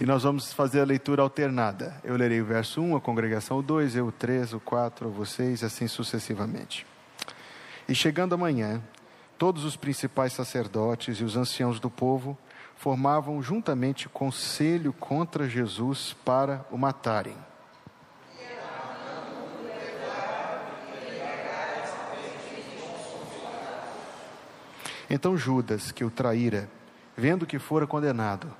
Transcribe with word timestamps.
E 0.00 0.04
nós 0.04 0.24
vamos 0.24 0.52
fazer 0.52 0.80
a 0.80 0.84
leitura 0.84 1.22
alternada. 1.22 2.00
Eu 2.02 2.16
lerei 2.16 2.40
o 2.40 2.44
verso 2.44 2.80
1, 2.80 2.96
a 2.96 3.00
congregação 3.00 3.58
o 3.58 3.62
2, 3.62 3.94
eu 3.94 4.08
o 4.08 4.12
3, 4.12 4.52
o 4.52 4.60
4, 4.60 5.08
vocês, 5.08 5.62
assim 5.62 5.86
sucessivamente. 5.86 6.84
E 7.88 7.94
chegando 7.94 8.34
amanhã, 8.34 8.82
todos 9.38 9.64
os 9.64 9.76
principais 9.76 10.32
sacerdotes 10.32 11.20
e 11.20 11.24
os 11.24 11.36
anciãos 11.36 11.78
do 11.78 11.88
povo 11.88 12.36
formavam 12.76 13.40
juntamente 13.40 14.08
conselho 14.08 14.92
contra 14.92 15.48
Jesus 15.48 16.16
para 16.24 16.66
o 16.72 16.76
matarem. 16.76 17.36
Então 25.08 25.36
Judas, 25.36 25.92
que 25.92 26.04
o 26.04 26.10
traíra, 26.10 26.68
vendo 27.16 27.46
que 27.46 27.58
fora 27.60 27.86
condenado, 27.86 28.52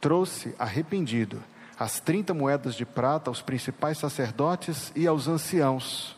trouxe 0.00 0.54
arrependido 0.58 1.42
as 1.78 1.98
trinta 1.98 2.34
moedas 2.34 2.74
de 2.74 2.84
prata 2.84 3.30
aos 3.30 3.40
principais 3.40 3.96
sacerdotes 3.96 4.92
e 4.94 5.06
aos 5.06 5.26
anciãos. 5.28 6.14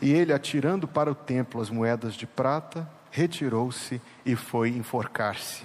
E 0.00 0.10
ele, 0.10 0.32
atirando 0.32 0.88
para 0.88 1.12
o 1.12 1.14
templo 1.14 1.60
as 1.60 1.70
moedas 1.70 2.14
de 2.14 2.26
prata, 2.26 2.90
retirou-se 3.10 4.00
e 4.24 4.34
foi 4.34 4.70
enforcar-se. 4.70 5.64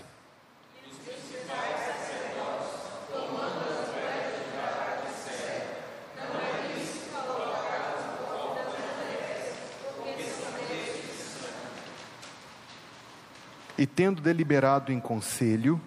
E 13.78 13.86
tendo 13.86 14.22
deliberado 14.22 14.92
em 14.92 15.00
conselho, 15.00 15.80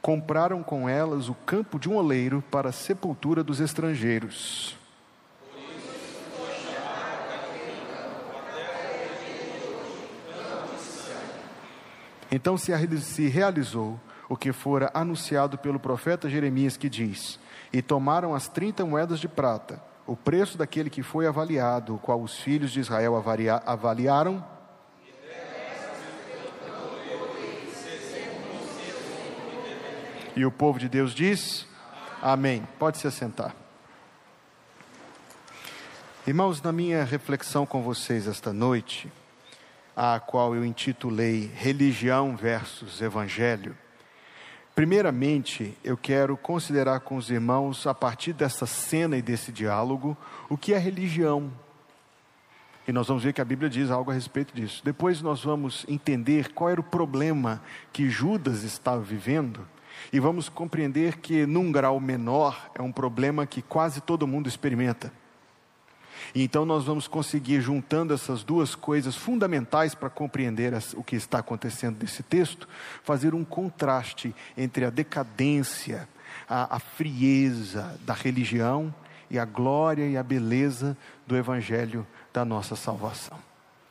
compraram 0.00 0.62
com 0.62 0.88
elas 0.88 1.28
o 1.28 1.34
campo 1.34 1.78
de 1.78 1.88
um 1.88 1.96
oleiro 1.96 2.42
para 2.50 2.68
a 2.68 2.72
sepultura 2.72 3.42
dos 3.42 3.60
estrangeiros. 3.60 4.76
Então 12.30 12.56
se 12.56 13.28
realizou 13.28 14.00
o 14.26 14.36
que 14.36 14.52
fora 14.52 14.90
anunciado 14.94 15.58
pelo 15.58 15.78
profeta 15.78 16.30
Jeremias, 16.30 16.78
que 16.78 16.88
diz: 16.88 17.38
E 17.70 17.82
tomaram 17.82 18.34
as 18.34 18.48
trinta 18.48 18.86
moedas 18.86 19.20
de 19.20 19.28
prata, 19.28 19.82
o 20.06 20.16
preço 20.16 20.56
daquele 20.56 20.88
que 20.88 21.02
foi 21.02 21.26
avaliado, 21.26 21.94
o 21.94 21.98
qual 21.98 22.22
os 22.22 22.38
filhos 22.38 22.70
de 22.70 22.80
Israel 22.80 23.22
avaliaram 23.66 24.42
E 30.34 30.46
o 30.46 30.50
povo 30.50 30.78
de 30.78 30.88
Deus 30.88 31.14
diz: 31.14 31.66
Amém. 32.22 32.66
Pode 32.78 32.96
se 32.96 33.06
assentar. 33.06 33.54
Irmãos, 36.26 36.62
na 36.62 36.72
minha 36.72 37.04
reflexão 37.04 37.66
com 37.66 37.82
vocês 37.82 38.26
esta 38.26 38.50
noite, 38.50 39.12
a 39.94 40.18
qual 40.20 40.54
eu 40.54 40.64
intitulei 40.64 41.50
Religião 41.54 42.34
versus 42.34 43.02
Evangelho, 43.02 43.76
primeiramente 44.74 45.76
eu 45.84 45.98
quero 45.98 46.34
considerar 46.34 47.00
com 47.00 47.16
os 47.16 47.28
irmãos, 47.28 47.86
a 47.86 47.92
partir 47.92 48.32
dessa 48.32 48.64
cena 48.64 49.18
e 49.18 49.22
desse 49.22 49.52
diálogo, 49.52 50.16
o 50.48 50.56
que 50.56 50.72
é 50.72 50.78
religião. 50.78 51.52
E 52.88 52.92
nós 52.92 53.08
vamos 53.08 53.22
ver 53.22 53.34
que 53.34 53.40
a 53.40 53.44
Bíblia 53.44 53.68
diz 53.68 53.90
algo 53.90 54.10
a 54.10 54.14
respeito 54.14 54.54
disso. 54.54 54.80
Depois 54.82 55.20
nós 55.20 55.44
vamos 55.44 55.84
entender 55.86 56.52
qual 56.54 56.70
era 56.70 56.80
o 56.80 56.84
problema 56.84 57.62
que 57.92 58.08
Judas 58.08 58.62
estava 58.62 59.02
vivendo 59.02 59.66
e 60.12 60.18
vamos 60.18 60.48
compreender 60.48 61.18
que, 61.18 61.44
num 61.46 61.70
grau 61.70 62.00
menor, 62.00 62.70
é 62.74 62.82
um 62.82 62.92
problema 62.92 63.46
que 63.46 63.60
quase 63.60 64.00
todo 64.00 64.26
mundo 64.26 64.48
experimenta. 64.48 65.12
E 66.34 66.42
então 66.42 66.64
nós 66.64 66.84
vamos 66.84 67.06
conseguir, 67.06 67.60
juntando 67.60 68.14
essas 68.14 68.42
duas 68.42 68.74
coisas 68.74 69.16
fundamentais 69.16 69.94
para 69.94 70.08
compreender 70.08 70.72
o 70.94 71.02
que 71.02 71.16
está 71.16 71.38
acontecendo 71.38 71.98
nesse 72.00 72.22
texto, 72.22 72.68
fazer 73.02 73.34
um 73.34 73.44
contraste 73.44 74.34
entre 74.56 74.84
a 74.84 74.90
decadência, 74.90 76.08
a, 76.48 76.76
a 76.76 76.78
frieza 76.78 77.98
da 78.02 78.14
religião 78.14 78.94
e 79.30 79.38
a 79.38 79.44
glória 79.44 80.06
e 80.06 80.16
a 80.16 80.22
beleza 80.22 80.96
do 81.26 81.36
Evangelho 81.36 82.06
da 82.32 82.44
nossa 82.44 82.76
salvação. 82.76 83.38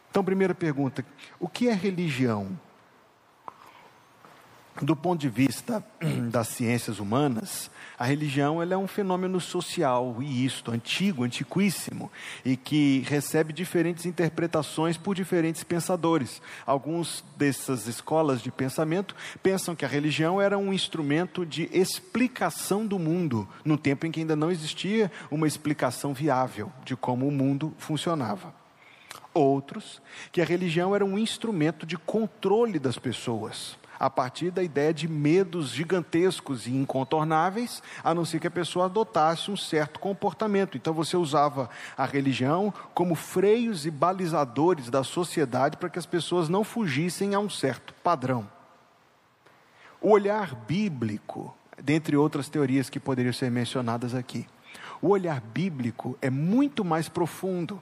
Então, 0.09 0.23
primeira 0.23 0.55
pergunta: 0.55 1.05
o 1.39 1.47
que 1.47 1.67
é 1.67 1.73
religião? 1.73 2.57
Do 4.81 4.95
ponto 4.95 5.21
de 5.21 5.29
vista 5.29 5.83
das 6.31 6.47
ciências 6.47 6.99
humanas, 6.99 7.69
a 7.99 8.03
religião 8.03 8.63
é 8.63 8.77
um 8.77 8.87
fenômeno 8.87 9.39
social 9.39 10.17
e 10.19 10.43
isto, 10.43 10.71
antigo, 10.71 11.23
antiquíssimo, 11.23 12.11
e 12.43 12.57
que 12.57 13.05
recebe 13.07 13.53
diferentes 13.53 14.07
interpretações 14.07 14.97
por 14.97 15.13
diferentes 15.13 15.63
pensadores. 15.63 16.41
Alguns 16.65 17.23
dessas 17.37 17.85
escolas 17.85 18.41
de 18.41 18.49
pensamento 18.51 19.15
pensam 19.43 19.75
que 19.75 19.85
a 19.85 19.87
religião 19.87 20.41
era 20.41 20.57
um 20.57 20.73
instrumento 20.73 21.45
de 21.45 21.69
explicação 21.71 22.85
do 22.85 22.97
mundo, 22.97 23.47
no 23.63 23.77
tempo 23.77 24.07
em 24.07 24.11
que 24.11 24.21
ainda 24.21 24.35
não 24.35 24.49
existia 24.49 25.11
uma 25.29 25.47
explicação 25.47 26.11
viável 26.11 26.71
de 26.83 26.95
como 26.95 27.27
o 27.27 27.31
mundo 27.31 27.71
funcionava. 27.77 28.51
Outros, 29.31 30.01
que 30.31 30.41
a 30.41 30.45
religião 30.45 30.95
era 30.95 31.05
um 31.05 31.17
instrumento 31.17 31.85
de 31.85 31.97
controle 31.97 32.79
das 32.79 32.97
pessoas 32.97 33.79
a 34.01 34.09
partir 34.09 34.49
da 34.49 34.63
ideia 34.63 34.91
de 34.91 35.07
medos 35.07 35.69
gigantescos 35.69 36.65
e 36.65 36.71
incontornáveis, 36.71 37.83
a 38.03 38.15
não 38.15 38.25
ser 38.25 38.39
que 38.39 38.47
a 38.47 38.51
pessoa 38.51 38.85
adotasse 38.85 39.51
um 39.51 39.55
certo 39.55 39.99
comportamento. 39.99 40.75
Então 40.75 40.91
você 40.91 41.15
usava 41.15 41.69
a 41.95 42.03
religião 42.03 42.73
como 42.95 43.13
freios 43.13 43.85
e 43.85 43.91
balizadores 43.91 44.89
da 44.89 45.03
sociedade 45.03 45.77
para 45.77 45.87
que 45.87 45.99
as 45.99 46.07
pessoas 46.07 46.49
não 46.49 46.63
fugissem 46.63 47.35
a 47.35 47.39
um 47.39 47.47
certo 47.47 47.93
padrão. 48.03 48.49
O 50.01 50.09
olhar 50.09 50.55
bíblico, 50.55 51.55
dentre 51.79 52.17
outras 52.17 52.49
teorias 52.49 52.89
que 52.89 52.99
poderiam 52.99 53.31
ser 53.31 53.51
mencionadas 53.51 54.15
aqui, 54.15 54.47
o 54.99 55.09
olhar 55.09 55.39
bíblico 55.39 56.17
é 56.23 56.29
muito 56.31 56.83
mais 56.83 57.07
profundo. 57.07 57.79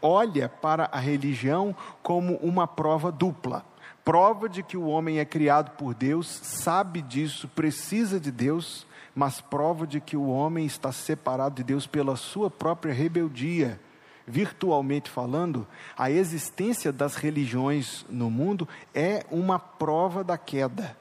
Olha 0.00 0.48
para 0.48 0.88
a 0.90 0.98
religião 0.98 1.76
como 2.02 2.36
uma 2.36 2.66
prova 2.66 3.12
dupla 3.12 3.62
prova 4.10 4.48
de 4.48 4.60
que 4.60 4.76
o 4.76 4.86
homem 4.86 5.20
é 5.20 5.24
criado 5.24 5.70
por 5.76 5.94
Deus, 5.94 6.26
sabe 6.26 7.00
disso, 7.00 7.46
precisa 7.46 8.18
de 8.18 8.32
Deus, 8.32 8.84
mas 9.14 9.40
prova 9.40 9.86
de 9.86 10.00
que 10.00 10.16
o 10.16 10.26
homem 10.26 10.66
está 10.66 10.90
separado 10.90 11.54
de 11.54 11.62
Deus 11.62 11.86
pela 11.86 12.16
sua 12.16 12.50
própria 12.50 12.92
rebeldia. 12.92 13.80
Virtualmente 14.26 15.08
falando, 15.08 15.64
a 15.96 16.10
existência 16.10 16.90
das 16.90 17.14
religiões 17.14 18.04
no 18.10 18.28
mundo 18.28 18.68
é 18.92 19.24
uma 19.30 19.60
prova 19.60 20.24
da 20.24 20.36
queda. 20.36 20.96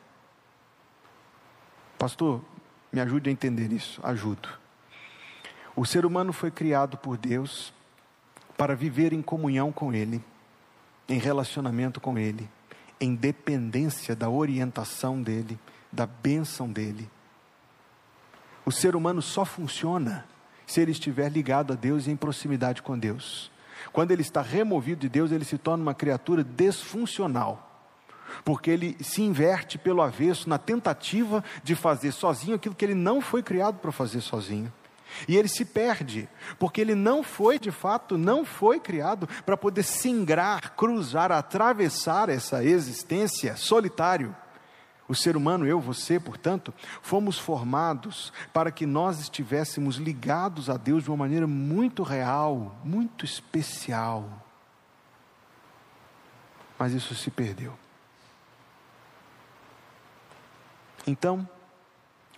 Pastor, 1.97 2.41
me 2.91 3.01
ajude 3.01 3.27
a 3.27 3.33
entender 3.33 3.73
isso. 3.73 3.99
Ajudo. 4.03 4.49
O 5.75 5.83
ser 5.83 6.05
humano 6.05 6.31
foi 6.31 6.51
criado 6.51 6.95
por 6.95 7.17
Deus 7.17 7.73
para 8.55 8.75
viver 8.75 9.13
em 9.13 9.21
comunhão 9.23 9.71
com 9.71 9.95
Ele, 9.95 10.23
em 11.07 11.17
relacionamento 11.17 11.99
com 11.99 12.15
Ele 12.15 12.47
em 12.99 13.15
dependência 13.15 14.15
da 14.15 14.29
orientação 14.29 15.21
dele, 15.21 15.57
da 15.91 16.05
bênção 16.05 16.69
dele. 16.69 17.09
O 18.65 18.71
ser 18.71 18.95
humano 18.95 19.21
só 19.21 19.45
funciona 19.45 20.25
se 20.67 20.81
ele 20.81 20.91
estiver 20.91 21.31
ligado 21.31 21.73
a 21.73 21.75
Deus 21.75 22.07
e 22.07 22.11
em 22.11 22.15
proximidade 22.15 22.81
com 22.81 22.97
Deus. 22.97 23.51
Quando 23.91 24.11
ele 24.11 24.21
está 24.21 24.41
removido 24.41 25.01
de 25.01 25.09
Deus, 25.09 25.31
ele 25.31 25.45
se 25.45 25.57
torna 25.57 25.81
uma 25.81 25.93
criatura 25.93 26.43
desfuncional 26.43 27.69
porque 28.43 28.69
ele 28.69 28.95
se 29.01 29.21
inverte 29.21 29.77
pelo 29.77 30.01
avesso 30.01 30.49
na 30.49 30.57
tentativa 30.57 31.43
de 31.63 31.75
fazer 31.75 32.11
sozinho 32.11 32.55
aquilo 32.55 32.75
que 32.75 32.85
ele 32.85 32.95
não 32.95 33.21
foi 33.21 33.43
criado 33.43 33.79
para 33.79 33.91
fazer 33.91 34.21
sozinho. 34.21 34.71
E 35.27 35.35
ele 35.35 35.47
se 35.47 35.65
perde, 35.65 36.29
porque 36.57 36.81
ele 36.81 36.95
não 36.95 37.23
foi, 37.23 37.59
de 37.59 37.71
fato, 37.71 38.17
não 38.17 38.45
foi 38.45 38.79
criado 38.79 39.27
para 39.45 39.57
poder 39.57 39.83
singrar, 39.83 40.75
cruzar, 40.75 41.31
atravessar 41.31 42.29
essa 42.29 42.63
existência 42.63 43.55
solitário. 43.55 44.35
O 45.07 45.15
ser 45.15 45.35
humano, 45.35 45.65
eu, 45.65 45.79
você, 45.79 46.19
portanto, 46.19 46.71
fomos 47.01 47.39
formados 47.39 48.31
para 48.53 48.71
que 48.71 48.85
nós 48.85 49.19
estivéssemos 49.19 49.95
ligados 49.95 50.69
a 50.69 50.77
Deus 50.77 51.03
de 51.03 51.09
uma 51.09 51.17
maneira 51.17 51.47
muito 51.47 52.03
real, 52.03 52.75
muito 52.83 53.25
especial. 53.25 54.45
Mas 56.77 56.93
isso 56.93 57.15
se 57.15 57.31
perdeu. 57.31 57.73
Então, 61.07 61.47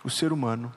o 0.02 0.08
ser 0.08 0.32
humano 0.32 0.72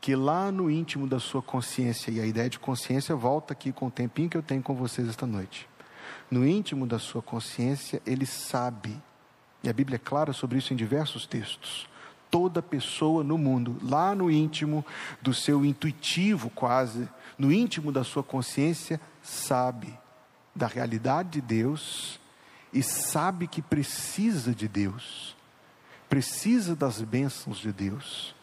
que 0.00 0.14
lá 0.14 0.52
no 0.52 0.70
íntimo 0.70 1.06
da 1.06 1.18
sua 1.18 1.42
consciência, 1.42 2.10
e 2.10 2.20
a 2.20 2.26
ideia 2.26 2.48
de 2.48 2.58
consciência 2.58 3.14
volta 3.16 3.52
aqui 3.52 3.72
com 3.72 3.86
o 3.86 3.90
tempinho 3.90 4.30
que 4.30 4.36
eu 4.36 4.42
tenho 4.42 4.62
com 4.62 4.74
vocês 4.74 5.08
esta 5.08 5.26
noite. 5.26 5.68
No 6.30 6.46
íntimo 6.46 6.86
da 6.86 6.98
sua 6.98 7.22
consciência, 7.22 8.00
ele 8.06 8.26
sabe, 8.26 8.96
e 9.62 9.68
a 9.68 9.72
Bíblia 9.72 9.96
é 9.96 9.98
clara 9.98 10.32
sobre 10.32 10.58
isso 10.58 10.72
em 10.72 10.76
diversos 10.76 11.26
textos. 11.26 11.88
Toda 12.30 12.60
pessoa 12.60 13.24
no 13.24 13.38
mundo, 13.38 13.78
lá 13.82 14.14
no 14.14 14.30
íntimo 14.30 14.84
do 15.22 15.32
seu 15.32 15.64
intuitivo, 15.64 16.50
quase, 16.50 17.08
no 17.38 17.50
íntimo 17.50 17.90
da 17.90 18.04
sua 18.04 18.22
consciência, 18.22 19.00
sabe 19.22 19.98
da 20.54 20.66
realidade 20.66 21.30
de 21.30 21.40
Deus 21.40 22.20
e 22.72 22.82
sabe 22.82 23.46
que 23.46 23.62
precisa 23.62 24.54
de 24.54 24.68
Deus, 24.68 25.36
precisa 26.08 26.74
das 26.74 27.00
bênçãos 27.00 27.58
de 27.58 27.72
Deus, 27.72 28.34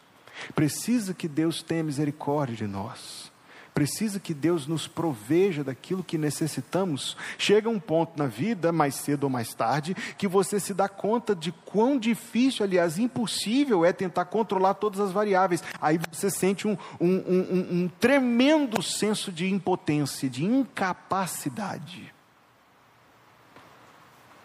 precisa 0.54 1.14
que 1.14 1.28
Deus 1.28 1.62
tenha 1.62 1.82
misericórdia 1.82 2.56
de 2.56 2.66
nós, 2.66 3.30
precisa 3.76 4.18
que 4.18 4.32
Deus 4.32 4.66
nos 4.66 4.88
proveja 4.88 5.62
daquilo 5.62 6.02
que 6.02 6.16
necessitamos. 6.16 7.14
Chega 7.36 7.68
um 7.68 7.78
ponto 7.78 8.18
na 8.18 8.26
vida, 8.26 8.72
mais 8.72 8.94
cedo 8.94 9.24
ou 9.24 9.30
mais 9.30 9.52
tarde, 9.52 9.94
que 10.16 10.26
você 10.26 10.58
se 10.58 10.72
dá 10.72 10.88
conta 10.88 11.34
de 11.34 11.52
quão 11.52 11.98
difícil, 11.98 12.64
aliás, 12.64 12.98
impossível 12.98 13.84
é 13.84 13.92
tentar 13.92 14.24
controlar 14.24 14.72
todas 14.72 14.98
as 14.98 15.12
variáveis. 15.12 15.62
Aí 15.78 16.00
você 16.10 16.30
sente 16.30 16.66
um, 16.66 16.78
um, 16.98 17.16
um, 17.16 17.68
um 17.82 17.90
tremendo 18.00 18.82
senso 18.82 19.30
de 19.30 19.46
impotência, 19.46 20.26
de 20.26 20.42
incapacidade. 20.42 22.14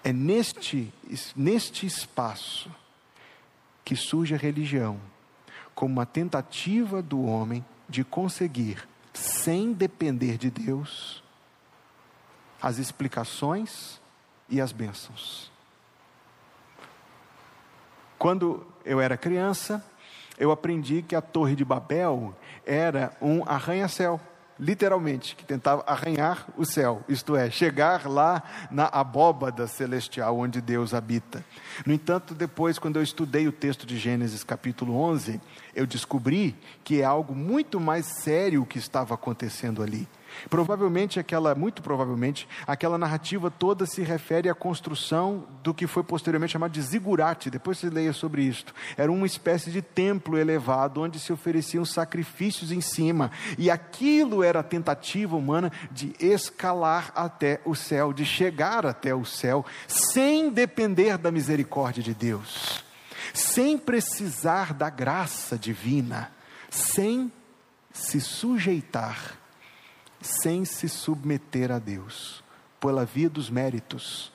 É 0.04 0.12
neste, 0.12 0.92
neste 1.38 1.86
espaço 1.86 2.70
que 3.86 3.96
surge 3.96 4.34
a 4.34 4.38
religião, 4.38 5.00
como 5.82 5.94
uma 5.94 6.06
tentativa 6.06 7.02
do 7.02 7.26
homem 7.26 7.66
de 7.90 8.04
conseguir, 8.04 8.88
sem 9.12 9.74
depender 9.74 10.38
de 10.38 10.52
Deus, 10.52 11.24
as 12.62 12.78
explicações 12.78 14.00
e 14.48 14.62
as 14.62 14.72
bênçãos. 14.72 15.52
Quando 18.20 18.64
eu 18.86 19.02
era 19.02 19.18
criança, 19.18 19.84
eu 20.38 20.52
aprendi 20.52 21.02
que 21.02 21.16
a 21.16 21.22
Torre 21.22 21.56
de 21.56 21.66
Babel 21.66 22.38
era 22.64 23.18
um 23.20 23.44
arranha-céu 23.50 24.22
literalmente, 24.62 25.36
que 25.36 25.44
tentava 25.44 25.84
arranhar 25.88 26.46
o 26.56 26.64
céu, 26.64 27.04
isto 27.10 27.36
é, 27.36 27.50
chegar 27.50 28.08
lá 28.08 28.44
na 28.70 28.86
abóbada 28.86 29.66
celestial 29.66 30.38
onde 30.38 30.62
Deus 30.62 30.94
habita. 30.94 31.44
No 31.84 31.92
entanto, 31.92 32.36
depois, 32.36 32.78
quando 32.78 32.98
eu 32.98 33.04
estudei 33.04 33.48
o 33.48 33.52
texto 33.52 33.88
de 33.88 33.98
Gênesis 33.98 34.44
capítulo 34.44 34.96
11, 34.96 35.42
eu 35.76 35.88
descobri 35.88 36.56
que 36.84 37.02
é 37.02 37.04
algo 37.04 37.34
muito 37.34 37.80
mais 37.80 38.06
sério 38.06 38.64
que 38.64 38.78
estava 38.78 39.16
acontecendo 39.16 39.82
ali. 39.82 40.08
Provavelmente 40.50 41.20
aquela, 41.20 41.54
muito 41.56 41.82
provavelmente, 41.82 42.48
aquela 42.66 42.98
narrativa 42.98 43.52
toda 43.52 43.86
se 43.86 44.02
refere 44.02 44.50
à 44.50 44.56
construção 44.56 45.46
do 45.64 45.74
que 45.74 45.88
foi 45.88 46.04
posteriormente 46.04 46.54
chamado 46.54 46.72
de 46.72 46.82
zigurate, 46.82 47.50
depois 47.50 47.78
você 47.78 47.90
leia 47.90 48.14
sobre 48.14 48.44
isto. 48.44 48.74
Era 48.98 49.12
uma 49.12 49.26
espécie 49.26 49.72
de 49.72 49.82
templo 49.82 50.38
elevado 50.38 51.02
onde 51.02 51.20
se 51.20 51.32
ofereciam 51.32 51.86
sacrifícios 51.86 52.72
em 52.72 52.82
cima, 52.82 53.32
e 53.58 53.70
aquilo 53.70 54.44
era 54.44 54.60
a 54.60 54.64
tentativa 54.64 55.36
humana 55.36 55.72
de 55.92 56.14
escalar 56.20 57.12
até 57.16 57.62
o 57.66 57.76
céu, 57.76 58.14
de 58.14 58.26
chegar 58.26 58.86
até 58.86 59.14
o 59.14 59.26
céu, 59.26 59.66
sem 59.88 60.50
depender 60.50 61.18
da 61.18 61.32
misericórdia 61.32 62.04
de 62.04 62.14
Deus, 62.14 62.84
sem 63.34 63.78
precisar 63.78 64.74
da 64.74 64.90
graça 64.90 65.58
divina, 65.58 66.32
sem 66.70 67.32
se 67.92 68.22
sujeitar 68.22 69.41
sem 70.22 70.66
se 70.66 70.88
submeter 70.88 71.72
a 71.72 71.80
Deus, 71.80 72.44
pela 72.80 73.06
via 73.06 73.30
dos 73.30 73.50
méritos, 73.50 74.32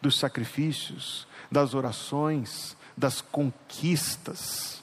dos 0.00 0.18
sacrifícios, 0.18 1.26
das 1.50 1.74
orações, 1.74 2.76
das 2.96 3.20
conquistas, 3.20 4.82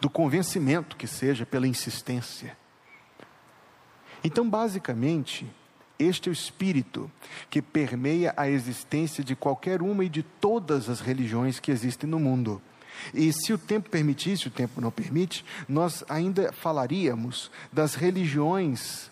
do 0.00 0.08
convencimento 0.08 0.96
que 0.96 1.06
seja 1.06 1.44
pela 1.44 1.66
insistência. 1.66 2.56
Então, 4.22 4.48
basicamente, 4.48 5.46
este 5.98 6.28
é 6.28 6.30
o 6.30 6.32
espírito 6.32 7.10
que 7.50 7.60
permeia 7.60 8.32
a 8.36 8.48
existência 8.48 9.24
de 9.24 9.34
qualquer 9.34 9.82
uma 9.82 10.04
e 10.04 10.08
de 10.08 10.22
todas 10.22 10.88
as 10.88 11.00
religiões 11.00 11.58
que 11.58 11.70
existem 11.70 12.08
no 12.08 12.20
mundo. 12.20 12.62
E 13.12 13.32
se 13.32 13.52
o 13.52 13.58
tempo 13.58 13.90
permitisse, 13.90 14.48
o 14.48 14.50
tempo 14.50 14.80
não 14.80 14.90
permite, 14.90 15.44
nós 15.68 16.04
ainda 16.08 16.52
falaríamos 16.52 17.50
das 17.72 17.94
religiões 17.94 19.10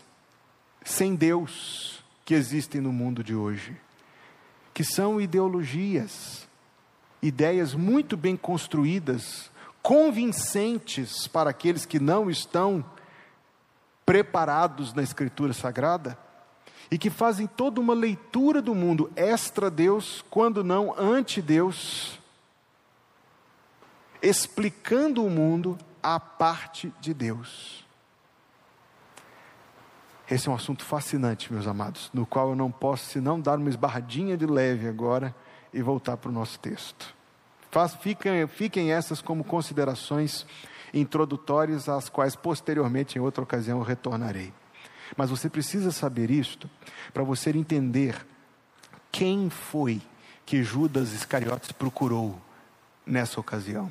sem 0.85 1.15
Deus 1.15 2.05
que 2.25 2.35
existem 2.35 2.81
no 2.81 2.93
mundo 2.93 3.23
de 3.23 3.35
hoje, 3.35 3.77
que 4.75 4.85
são 4.85 5.21
ideologias, 5.21 6.47
ideias 7.23 7.75
muito 7.75 8.17
bem 8.17 8.37
construídas, 8.37 9.51
convincentes 9.83 11.27
para 11.29 11.51
aqueles 11.51 11.87
que 11.87 12.01
não 12.01 12.29
estão 12.29 12.85
preparados 14.05 14.93
na 14.93 15.03
Escritura 15.03 15.53
Sagrada 15.53 16.19
e 16.91 16.99
que 16.99 17.11
fazem 17.11 17.47
toda 17.47 17.81
uma 17.81 17.95
leitura 17.95 18.63
do 18.63 18.75
mundo 18.75 19.11
extra 19.17 19.71
Deus, 19.71 20.25
quando 20.31 20.63
não 20.63 20.95
ante 20.99 21.43
Deus 21.43 22.19
explicando 24.29 25.25
o 25.25 25.31
mundo 25.31 25.79
à 26.03 26.19
parte 26.19 26.93
de 27.01 27.15
Deus. 27.15 27.87
Esse 30.29 30.49
é 30.49 30.51
um 30.51 30.55
assunto 30.57 30.85
fascinante, 30.85 31.53
meus 31.53 31.69
amados, 31.69 32.11
no 32.13 32.27
qual 32.27 32.49
eu 32.49 32.57
não 32.57 32.69
posso 32.69 33.07
senão 33.07 33.41
dar 33.41 33.57
uma 33.57 33.69
esbarradinha 33.69 34.37
de 34.37 34.45
leve 34.45 34.89
agora 34.89 35.33
e 35.73 35.81
voltar 35.81 36.17
para 36.17 36.29
o 36.29 36.33
nosso 36.33 36.59
texto. 36.59 37.15
Faz, 37.71 37.95
fiquem, 37.95 38.45
fiquem 38.49 38.91
essas 38.91 39.23
como 39.23 39.45
considerações 39.45 40.45
introdutórias, 40.93 41.89
às 41.89 42.09
quais 42.09 42.35
posteriormente, 42.35 43.17
em 43.17 43.21
outra 43.21 43.45
ocasião, 43.45 43.79
eu 43.79 43.85
retornarei. 43.85 44.53
Mas 45.17 45.31
você 45.31 45.49
precisa 45.49 45.93
saber 45.93 46.33
isto 46.33 46.69
para 47.15 47.23
você 47.23 47.51
entender 47.51 48.27
quem 49.13 49.49
foi 49.49 50.03
que 50.45 50.65
Judas 50.65 51.13
Iscariotes 51.13 51.71
procurou 51.71 52.41
nessa 53.07 53.39
ocasião 53.39 53.89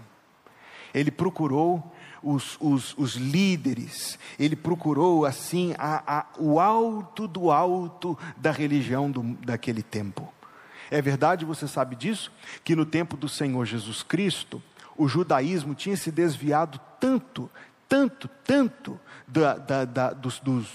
ele 0.95 1.11
procurou 1.11 1.83
os, 2.23 2.57
os, 2.59 2.97
os 2.97 3.15
líderes, 3.15 4.17
ele 4.39 4.55
procurou 4.55 5.25
assim 5.25 5.75
a, 5.77 6.19
a, 6.19 6.25
o 6.39 6.59
alto 6.59 7.27
do 7.27 7.51
alto 7.51 8.17
da 8.37 8.51
religião 8.51 9.11
do, 9.11 9.21
daquele 9.45 9.83
tempo. 9.83 10.33
É 10.89 11.01
verdade, 11.01 11.45
você 11.45 11.67
sabe 11.67 11.95
disso, 11.95 12.31
que 12.63 12.75
no 12.75 12.85
tempo 12.85 13.17
do 13.17 13.27
Senhor 13.27 13.65
Jesus 13.65 14.01
Cristo, 14.01 14.61
o 14.97 15.07
judaísmo 15.07 15.75
tinha 15.75 15.97
se 15.97 16.11
desviado 16.11 16.79
tanto, 16.99 17.49
tanto, 17.89 18.29
tanto 18.43 18.99
da, 19.27 19.57
da, 19.57 19.85
da, 19.85 20.13
dos, 20.13 20.39
dos, 20.39 20.67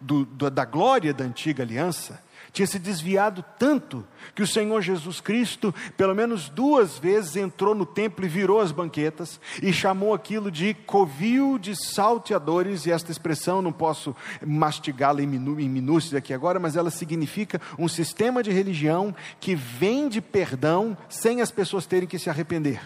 do, 0.00 0.24
da 0.24 0.64
glória 0.64 1.14
da 1.14 1.24
antiga 1.24 1.62
aliança, 1.62 2.20
tinha 2.54 2.66
se 2.68 2.78
desviado 2.78 3.44
tanto 3.58 4.06
que 4.32 4.40
o 4.40 4.46
Senhor 4.46 4.80
Jesus 4.80 5.20
Cristo, 5.20 5.74
pelo 5.96 6.14
menos 6.14 6.48
duas 6.48 6.96
vezes, 6.96 7.34
entrou 7.34 7.74
no 7.74 7.84
templo 7.84 8.24
e 8.24 8.28
virou 8.28 8.60
as 8.60 8.70
banquetas 8.70 9.40
e 9.60 9.72
chamou 9.72 10.14
aquilo 10.14 10.52
de 10.52 10.72
covil 10.72 11.58
de 11.58 11.74
salteadores, 11.74 12.86
e 12.86 12.92
esta 12.92 13.10
expressão 13.10 13.60
não 13.60 13.72
posso 13.72 14.14
mastigá-la 14.46 15.20
em, 15.20 15.34
em 15.34 15.68
minúcias 15.68 16.14
aqui 16.14 16.32
agora, 16.32 16.60
mas 16.60 16.76
ela 16.76 16.90
significa 16.90 17.60
um 17.76 17.88
sistema 17.88 18.40
de 18.40 18.52
religião 18.52 19.12
que 19.40 19.56
vende 19.56 20.20
perdão 20.20 20.96
sem 21.08 21.40
as 21.40 21.50
pessoas 21.50 21.86
terem 21.86 22.08
que 22.08 22.20
se 22.20 22.30
arrepender. 22.30 22.80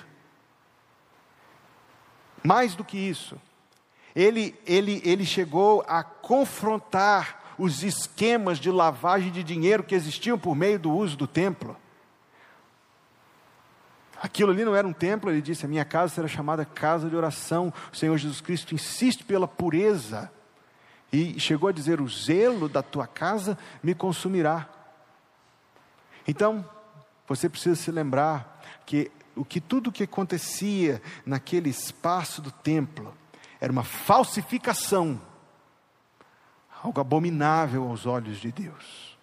Mais 2.42 2.74
do 2.74 2.82
que 2.82 2.96
isso, 2.96 3.36
ele, 4.16 4.58
ele, 4.66 5.02
ele 5.04 5.26
chegou 5.26 5.84
a 5.86 6.02
confrontar 6.02 7.37
os 7.58 7.82
esquemas 7.82 8.58
de 8.58 8.70
lavagem 8.70 9.32
de 9.32 9.42
dinheiro 9.42 9.82
que 9.82 9.94
existiam 9.94 10.38
por 10.38 10.54
meio 10.54 10.78
do 10.78 10.92
uso 10.92 11.16
do 11.16 11.26
templo. 11.26 11.76
Aquilo 14.20 14.50
ali 14.50 14.64
não 14.64 14.74
era 14.74 14.86
um 14.86 14.92
templo, 14.92 15.30
ele 15.30 15.42
disse: 15.42 15.64
A 15.64 15.68
minha 15.68 15.84
casa 15.84 16.14
será 16.14 16.28
chamada 16.28 16.64
casa 16.64 17.08
de 17.08 17.16
oração. 17.16 17.72
O 17.92 17.96
Senhor 17.96 18.16
Jesus 18.16 18.40
Cristo 18.40 18.74
insiste 18.74 19.24
pela 19.24 19.48
pureza. 19.48 20.30
E 21.12 21.38
chegou 21.38 21.68
a 21.68 21.72
dizer: 21.72 22.00
O 22.00 22.08
zelo 22.08 22.68
da 22.68 22.82
tua 22.82 23.06
casa 23.06 23.58
me 23.82 23.94
consumirá. 23.94 24.68
Então, 26.26 26.68
você 27.26 27.48
precisa 27.48 27.76
se 27.76 27.90
lembrar 27.90 28.60
que 28.84 29.10
o 29.36 29.44
que 29.44 29.60
tudo 29.60 29.92
que 29.92 30.02
acontecia 30.02 31.00
naquele 31.24 31.70
espaço 31.70 32.42
do 32.42 32.50
templo 32.50 33.14
era 33.60 33.72
uma 33.72 33.84
falsificação 33.84 35.20
algo 36.82 37.00
abominável 37.00 37.88
aos 37.88 38.06
olhos 38.06 38.38
de 38.38 38.52
Deus. 38.52 39.16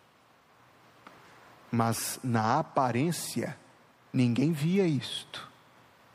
Mas 1.71 2.19
na 2.23 2.59
aparência, 2.59 3.57
ninguém 4.13 4.51
via 4.51 4.87
isto. 4.87 5.49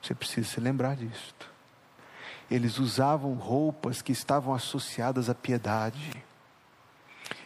Você 0.02 0.14
precisa 0.14 0.48
se 0.48 0.60
lembrar 0.60 0.96
disto. 0.96 1.48
eles 2.50 2.78
usavam 2.78 3.34
roupas 3.34 4.02
que 4.02 4.10
estavam 4.10 4.52
associadas 4.52 5.30
à 5.30 5.34
piedade. 5.34 6.24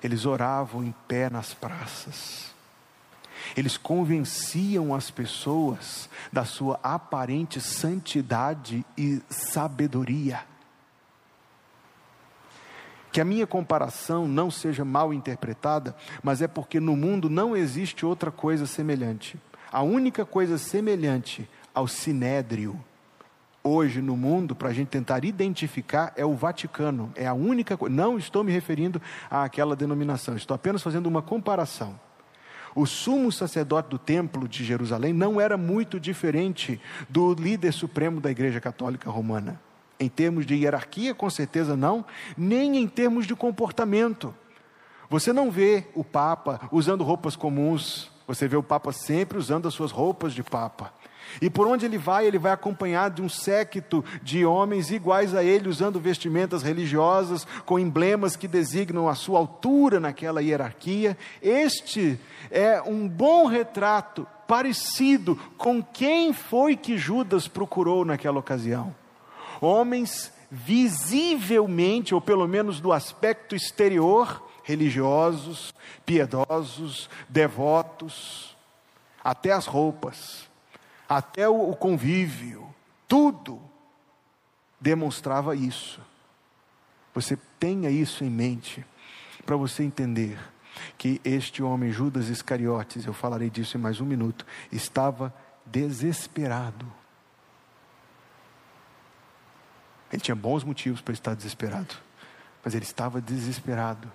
Eles 0.02 0.24
oravam 0.24 0.82
em 0.82 0.94
pé 1.06 1.28
nas 1.28 1.52
praças. 1.52 2.54
Eles 3.56 3.76
convenciam 3.76 4.94
as 4.94 5.10
pessoas 5.10 6.08
da 6.32 6.44
sua 6.44 6.80
aparente 6.82 7.60
santidade 7.60 8.84
e 8.96 9.20
sabedoria. 9.28 10.42
Que 13.14 13.20
a 13.20 13.24
minha 13.24 13.46
comparação 13.46 14.26
não 14.26 14.50
seja 14.50 14.84
mal 14.84 15.14
interpretada, 15.14 15.94
mas 16.20 16.42
é 16.42 16.48
porque 16.48 16.80
no 16.80 16.96
mundo 16.96 17.30
não 17.30 17.56
existe 17.56 18.04
outra 18.04 18.28
coisa 18.28 18.66
semelhante. 18.66 19.38
A 19.70 19.82
única 19.82 20.24
coisa 20.24 20.58
semelhante 20.58 21.48
ao 21.72 21.86
sinédrio 21.86 22.76
hoje 23.62 24.02
no 24.02 24.16
mundo, 24.16 24.56
para 24.56 24.70
a 24.70 24.72
gente 24.72 24.88
tentar 24.88 25.24
identificar, 25.24 26.12
é 26.16 26.26
o 26.26 26.34
Vaticano. 26.34 27.12
É 27.14 27.24
a 27.24 27.34
única. 27.34 27.78
Não 27.88 28.18
estou 28.18 28.42
me 28.42 28.50
referindo 28.50 29.00
àquela 29.30 29.76
denominação, 29.76 30.34
estou 30.34 30.56
apenas 30.56 30.82
fazendo 30.82 31.06
uma 31.06 31.22
comparação. 31.22 31.94
O 32.74 32.84
sumo 32.84 33.30
sacerdote 33.30 33.90
do 33.90 33.96
templo 33.96 34.48
de 34.48 34.64
Jerusalém 34.64 35.12
não 35.12 35.40
era 35.40 35.56
muito 35.56 36.00
diferente 36.00 36.80
do 37.08 37.32
líder 37.32 37.70
supremo 37.70 38.20
da 38.20 38.32
Igreja 38.32 38.60
Católica 38.60 39.08
Romana. 39.08 39.60
Em 39.98 40.08
termos 40.08 40.44
de 40.44 40.54
hierarquia, 40.54 41.14
com 41.14 41.30
certeza 41.30 41.76
não, 41.76 42.04
nem 42.36 42.76
em 42.76 42.86
termos 42.88 43.26
de 43.26 43.34
comportamento. 43.34 44.34
Você 45.08 45.32
não 45.32 45.50
vê 45.50 45.84
o 45.94 46.02
Papa 46.02 46.68
usando 46.72 47.04
roupas 47.04 47.36
comuns, 47.36 48.10
você 48.26 48.48
vê 48.48 48.56
o 48.56 48.62
Papa 48.62 48.90
sempre 48.90 49.38
usando 49.38 49.68
as 49.68 49.74
suas 49.74 49.90
roupas 49.90 50.32
de 50.32 50.42
Papa. 50.42 50.92
E 51.40 51.50
por 51.50 51.66
onde 51.66 51.84
ele 51.84 51.98
vai, 51.98 52.26
ele 52.26 52.38
vai 52.38 52.52
acompanhado 52.52 53.16
de 53.16 53.22
um 53.22 53.28
séquito 53.28 54.04
de 54.22 54.44
homens 54.44 54.90
iguais 54.90 55.34
a 55.34 55.42
ele, 55.42 55.68
usando 55.68 56.00
vestimentas 56.00 56.62
religiosas, 56.62 57.46
com 57.64 57.78
emblemas 57.78 58.36
que 58.36 58.48
designam 58.48 59.08
a 59.08 59.14
sua 59.14 59.38
altura 59.38 60.00
naquela 60.00 60.42
hierarquia. 60.42 61.16
Este 61.42 62.18
é 62.50 62.80
um 62.82 63.08
bom 63.08 63.46
retrato, 63.46 64.26
parecido 64.46 65.36
com 65.56 65.82
quem 65.82 66.32
foi 66.32 66.76
que 66.76 66.96
Judas 66.96 67.48
procurou 67.48 68.04
naquela 68.04 68.38
ocasião. 68.38 68.94
Homens 69.60 70.32
visivelmente, 70.50 72.14
ou 72.14 72.20
pelo 72.20 72.46
menos 72.46 72.80
do 72.80 72.92
aspecto 72.92 73.54
exterior, 73.54 74.46
religiosos, 74.62 75.74
piedosos, 76.06 77.08
devotos, 77.28 78.56
até 79.22 79.52
as 79.52 79.66
roupas 79.66 80.48
até 81.08 81.48
o 81.48 81.74
convívio, 81.74 82.66
tudo 83.06 83.60
demonstrava 84.80 85.54
isso. 85.54 86.00
Você 87.14 87.38
tenha 87.58 87.90
isso 87.90 88.24
em 88.24 88.30
mente, 88.30 88.84
para 89.46 89.56
você 89.56 89.82
entender 89.82 90.38
que 90.98 91.20
este 91.24 91.62
homem, 91.62 91.92
Judas 91.92 92.28
Iscariotes, 92.28 93.06
eu 93.06 93.12
falarei 93.12 93.48
disso 93.48 93.76
em 93.76 93.80
mais 93.80 94.00
um 94.00 94.04
minuto, 94.04 94.44
estava 94.72 95.32
desesperado. 95.64 96.86
Ele 100.14 100.22
tinha 100.22 100.36
bons 100.36 100.62
motivos 100.62 101.00
para 101.00 101.12
estar 101.12 101.34
desesperado, 101.34 101.92
mas 102.64 102.72
ele 102.72 102.84
estava 102.84 103.20
desesperado. 103.20 104.10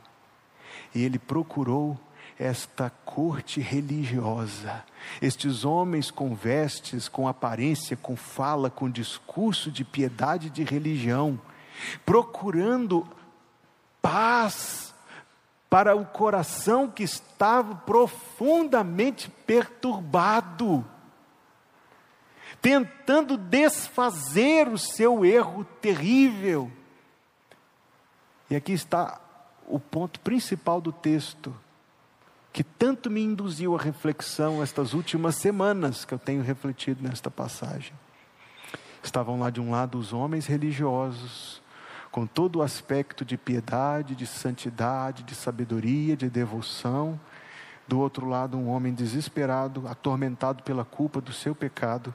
E 0.95 1.03
ele 1.03 1.19
procurou 1.19 1.99
esta 2.39 2.89
corte 3.03 3.59
religiosa, 3.59 4.81
estes 5.21 5.65
homens 5.65 6.09
com 6.09 6.33
vestes, 6.33 7.09
com 7.09 7.27
aparência, 7.27 7.97
com 7.97 8.15
fala, 8.15 8.69
com 8.69 8.89
discurso 8.89 9.69
de 9.69 9.83
piedade 9.83 10.49
de 10.49 10.63
religião, 10.63 11.37
procurando 12.05 13.05
paz 14.01 14.95
para 15.69 15.97
o 15.97 16.05
coração 16.05 16.89
que 16.89 17.03
estava 17.03 17.75
profundamente 17.75 19.29
perturbado, 19.45 20.85
tentando 22.61 23.37
desfazer 23.37 24.67
o 24.67 24.77
seu 24.77 25.25
erro 25.25 25.63
terrível. 25.81 26.71
E 28.49 28.55
aqui 28.55 28.73
está 28.73 29.19
o 29.67 29.79
ponto 29.79 30.19
principal 30.19 30.81
do 30.81 30.91
texto 30.91 31.55
que 32.51 32.63
tanto 32.63 33.09
me 33.09 33.21
induziu 33.21 33.75
à 33.75 33.79
reflexão 33.79 34.61
estas 34.63 34.93
últimas 34.93 35.35
semanas 35.35 36.03
que 36.03 36.13
eu 36.13 36.19
tenho 36.19 36.41
refletido 36.41 37.03
nesta 37.03 37.29
passagem. 37.29 37.93
Estavam 39.03 39.39
lá 39.39 39.49
de 39.49 39.61
um 39.61 39.71
lado 39.71 39.97
os 39.97 40.11
homens 40.11 40.45
religiosos, 40.47 41.61
com 42.11 42.25
todo 42.25 42.57
o 42.57 42.61
aspecto 42.61 43.23
de 43.23 43.37
piedade, 43.37 44.15
de 44.15 44.25
santidade, 44.25 45.23
de 45.23 45.35
sabedoria, 45.35 46.17
de 46.17 46.29
devoção. 46.29 47.19
Do 47.87 47.99
outro 47.99 48.27
lado, 48.27 48.57
um 48.57 48.67
homem 48.67 48.93
desesperado, 48.93 49.87
atormentado 49.87 50.63
pela 50.63 50.83
culpa 50.83 51.21
do 51.21 51.31
seu 51.31 51.53
pecado. 51.53 52.13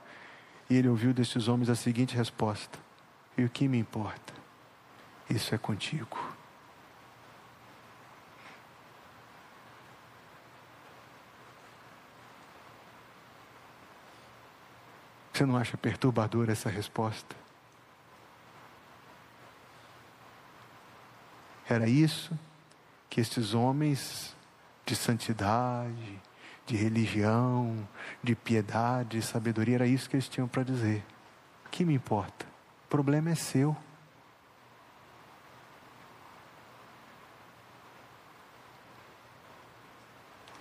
E 0.69 0.77
ele 0.77 0.89
ouviu 0.89 1.13
desses 1.13 1.49
homens 1.49 1.69
a 1.69 1.75
seguinte 1.75 2.17
resposta: 2.17 2.79
E 3.37 3.45
o 3.45 3.51
que 3.51 3.69
me 3.69 3.79
importa? 3.79 4.33
Isso 5.29 5.55
é 5.55 5.59
contigo. 5.59 6.19
Você 15.33 15.45
não 15.45 15.57
acha 15.57 15.77
perturbadora 15.77 16.53
essa 16.53 16.71
resposta? 16.71 17.35
Era 21.69 21.89
isso 21.89 22.39
que 23.11 23.21
estes 23.21 23.53
homens 23.53 24.35
de 24.87 24.95
santidade, 24.95 26.21
de 26.67 26.77
religião, 26.77 27.87
de 28.23 28.35
piedade, 28.35 29.19
de 29.19 29.23
sabedoria, 29.23 29.77
era 29.77 29.87
isso 29.87 30.09
que 30.09 30.17
eles 30.17 30.29
tinham 30.29 30.49
para 30.49 30.63
dizer. 30.63 31.05
O 31.67 31.71
que 31.71 31.85
me 31.85 31.95
importa? 31.95 32.47
O 32.87 32.89
problema 32.89 33.31
é 33.31 33.35
seu. 33.35 33.77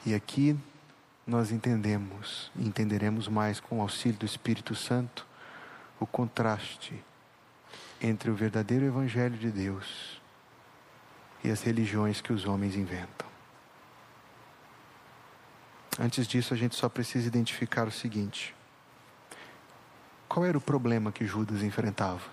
E 0.05 0.13
aqui 0.13 0.57
nós 1.25 1.51
entendemos 1.51 2.51
entenderemos 2.57 3.29
mais 3.29 3.61
com 3.61 3.79
o 3.79 3.81
auxílio 3.81 4.19
do 4.19 4.25
Espírito 4.25 4.75
Santo 4.75 5.25
o 5.97 6.05
contraste 6.05 7.01
entre 8.01 8.29
o 8.29 8.35
verdadeiro 8.35 8.85
Evangelho 8.85 9.37
de 9.37 9.49
Deus 9.49 10.21
e 11.41 11.49
as 11.49 11.61
religiões 11.61 12.19
que 12.19 12.33
os 12.33 12.45
homens 12.45 12.75
inventam. 12.75 13.32
Antes 15.99 16.27
disso, 16.27 16.53
a 16.53 16.57
gente 16.57 16.75
só 16.75 16.89
precisa 16.89 17.27
identificar 17.27 17.87
o 17.87 17.91
seguinte: 17.91 18.55
qual 20.27 20.45
era 20.45 20.57
o 20.57 20.61
problema 20.61 21.11
que 21.11 21.25
Judas 21.25 21.61
enfrentava? 21.61 22.23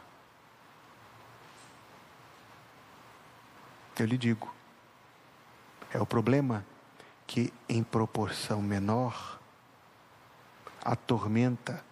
Eu 3.98 4.06
lhe 4.06 4.16
digo, 4.16 4.52
é 5.92 6.00
o 6.00 6.06
problema 6.06 6.64
que, 7.26 7.52
em 7.68 7.82
proporção 7.82 8.62
menor, 8.62 9.38
atormenta, 10.82 11.84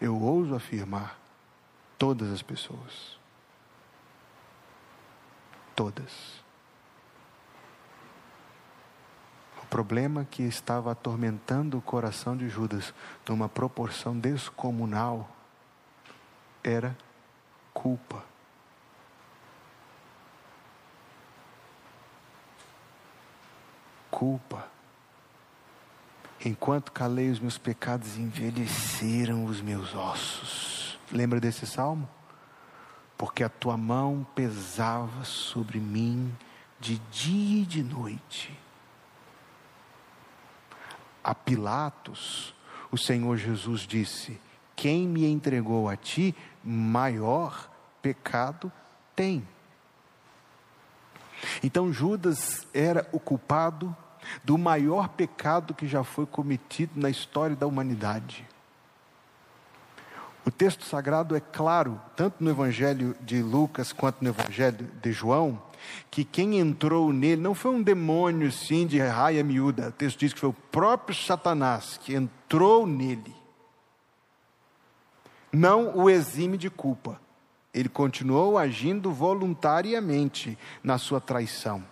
eu 0.00 0.18
ouso 0.18 0.54
afirmar, 0.54 1.18
todas 1.98 2.32
as 2.32 2.40
pessoas. 2.40 3.18
Todas. 5.76 6.42
O 9.59 9.59
problema 9.70 10.26
que 10.28 10.42
estava 10.42 10.92
atormentando 10.92 11.78
o 11.78 11.82
coração 11.82 12.36
de 12.36 12.48
Judas 12.48 12.92
numa 13.26 13.48
proporção 13.48 14.18
descomunal 14.18 15.28
era 16.62 16.96
culpa. 17.72 18.30
culpa. 24.20 24.68
Enquanto 26.44 26.92
calei 26.92 27.30
os 27.30 27.40
meus 27.40 27.56
pecados, 27.56 28.18
envelheceram 28.18 29.46
os 29.46 29.62
meus 29.62 29.94
ossos. 29.94 30.98
Lembra 31.10 31.40
desse 31.40 31.66
salmo? 31.66 32.06
Porque 33.16 33.42
a 33.42 33.48
tua 33.48 33.78
mão 33.78 34.26
pesava 34.34 35.24
sobre 35.24 35.80
mim 35.80 36.36
de 36.78 36.98
dia 37.10 37.62
e 37.62 37.66
de 37.66 37.82
noite. 37.82 38.54
A 41.30 41.34
Pilatos, 41.34 42.52
o 42.90 42.98
Senhor 42.98 43.36
Jesus 43.36 43.82
disse: 43.82 44.40
Quem 44.74 45.06
me 45.06 45.24
entregou 45.24 45.88
a 45.88 45.94
ti, 45.96 46.34
maior 46.64 47.70
pecado 48.02 48.72
tem. 49.14 49.46
Então 51.62 51.92
Judas 51.92 52.66
era 52.74 53.08
o 53.12 53.20
culpado 53.20 53.96
do 54.42 54.58
maior 54.58 55.10
pecado 55.10 55.72
que 55.72 55.86
já 55.86 56.02
foi 56.02 56.26
cometido 56.26 56.98
na 57.00 57.08
história 57.08 57.54
da 57.54 57.64
humanidade. 57.64 58.44
O 60.44 60.50
texto 60.50 60.84
sagrado 60.84 61.36
é 61.36 61.40
claro, 61.40 62.00
tanto 62.16 62.42
no 62.42 62.50
Evangelho 62.50 63.16
de 63.20 63.40
Lucas 63.40 63.92
quanto 63.92 64.20
no 64.20 64.30
Evangelho 64.30 64.84
de 65.00 65.12
João, 65.12 65.62
que 66.10 66.24
quem 66.24 66.58
entrou 66.58 67.12
nele 67.12 67.40
não 67.40 67.54
foi 67.54 67.72
um 67.72 67.82
demônio, 67.82 68.50
sim, 68.50 68.86
de 68.86 68.98
raia 68.98 69.42
miúda. 69.44 69.88
O 69.88 69.92
texto 69.92 70.18
diz 70.18 70.32
que 70.32 70.40
foi 70.40 70.48
o 70.48 70.56
próprio 70.70 71.16
Satanás 71.16 71.98
que 71.98 72.14
entrou 72.14 72.86
nele. 72.86 73.34
Não 75.52 75.96
o 75.96 76.08
exime 76.08 76.56
de 76.56 76.70
culpa. 76.70 77.20
Ele 77.72 77.88
continuou 77.88 78.58
agindo 78.58 79.12
voluntariamente 79.12 80.58
na 80.82 80.98
sua 80.98 81.20
traição. 81.20 81.84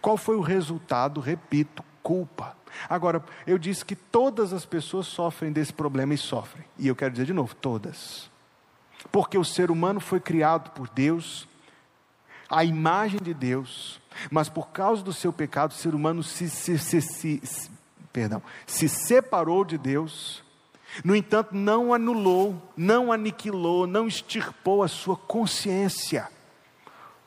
Qual 0.00 0.16
foi 0.16 0.36
o 0.36 0.40
resultado? 0.40 1.20
Repito, 1.20 1.82
culpa. 2.02 2.56
Agora, 2.88 3.24
eu 3.46 3.58
disse 3.58 3.84
que 3.84 3.96
todas 3.96 4.52
as 4.52 4.66
pessoas 4.66 5.06
sofrem 5.06 5.52
desse 5.52 5.72
problema 5.72 6.14
e 6.14 6.18
sofrem. 6.18 6.64
E 6.78 6.86
eu 6.86 6.96
quero 6.96 7.12
dizer 7.12 7.26
de 7.26 7.32
novo, 7.32 7.54
todas. 7.54 8.30
Porque 9.10 9.38
o 9.38 9.44
ser 9.44 9.70
humano 9.70 10.00
foi 10.00 10.20
criado 10.20 10.70
por 10.70 10.88
Deus, 10.88 11.47
a 12.50 12.64
imagem 12.64 13.20
de 13.22 13.34
Deus, 13.34 14.00
mas 14.30 14.48
por 14.48 14.68
causa 14.68 15.02
do 15.02 15.12
seu 15.12 15.32
pecado, 15.32 15.72
o 15.72 15.74
ser 15.74 15.94
humano 15.94 16.22
se, 16.22 16.48
se, 16.48 16.78
se, 16.78 17.00
se 17.00 17.70
perdão, 18.12 18.42
se 18.66 18.88
separou 18.88 19.64
de 19.64 19.76
Deus. 19.76 20.42
No 21.04 21.14
entanto, 21.14 21.54
não 21.54 21.92
anulou, 21.92 22.60
não 22.76 23.12
aniquilou, 23.12 23.86
não 23.86 24.08
extirpou 24.08 24.82
a 24.82 24.88
sua 24.88 25.16
consciência. 25.16 26.28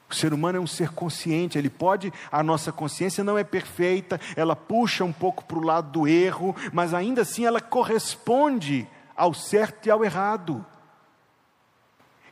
O 0.09 0.15
ser 0.15 0.33
humano 0.33 0.57
é 0.57 0.61
um 0.61 0.67
ser 0.67 0.89
consciente, 0.89 1.57
ele 1.57 1.69
pode, 1.69 2.11
a 2.29 2.43
nossa 2.43 2.71
consciência 2.71 3.23
não 3.23 3.37
é 3.37 3.45
perfeita, 3.45 4.19
ela 4.35 4.57
puxa 4.57 5.05
um 5.05 5.13
pouco 5.13 5.45
para 5.45 5.57
o 5.57 5.63
lado 5.63 5.89
do 5.89 6.07
erro, 6.07 6.53
mas 6.73 6.93
ainda 6.93 7.21
assim 7.21 7.45
ela 7.45 7.61
corresponde 7.61 8.85
ao 9.15 9.33
certo 9.33 9.85
e 9.85 9.91
ao 9.91 10.03
errado. 10.03 10.65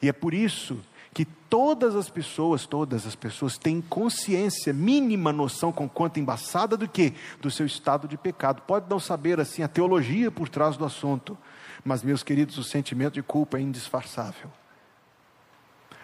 E 0.01 0.09
é 0.09 0.13
por 0.13 0.33
isso 0.33 0.81
que 1.13 1.25
todas 1.25 1.95
as 1.95 2.09
pessoas, 2.09 2.65
todas 2.65 3.05
as 3.05 3.15
pessoas 3.15 3.57
têm 3.57 3.81
consciência, 3.81 4.71
mínima 4.71 5.33
noção 5.33 5.71
com 5.71 5.89
quanto 5.89 6.19
embaçada 6.19 6.77
do 6.77 6.87
que? 6.87 7.13
Do 7.41 7.49
seu 7.49 7.65
estado 7.65 8.07
de 8.07 8.17
pecado. 8.17 8.61
Pode 8.61 8.89
não 8.89 8.99
saber 8.99 9.39
assim 9.39 9.63
a 9.63 9.67
teologia 9.67 10.29
por 10.31 10.47
trás 10.47 10.77
do 10.77 10.85
assunto, 10.85 11.37
mas 11.83 12.03
meus 12.03 12.23
queridos, 12.23 12.57
o 12.57 12.63
sentimento 12.63 13.15
de 13.15 13.23
culpa 13.23 13.57
é 13.57 13.61
indisfarçável. 13.61 14.51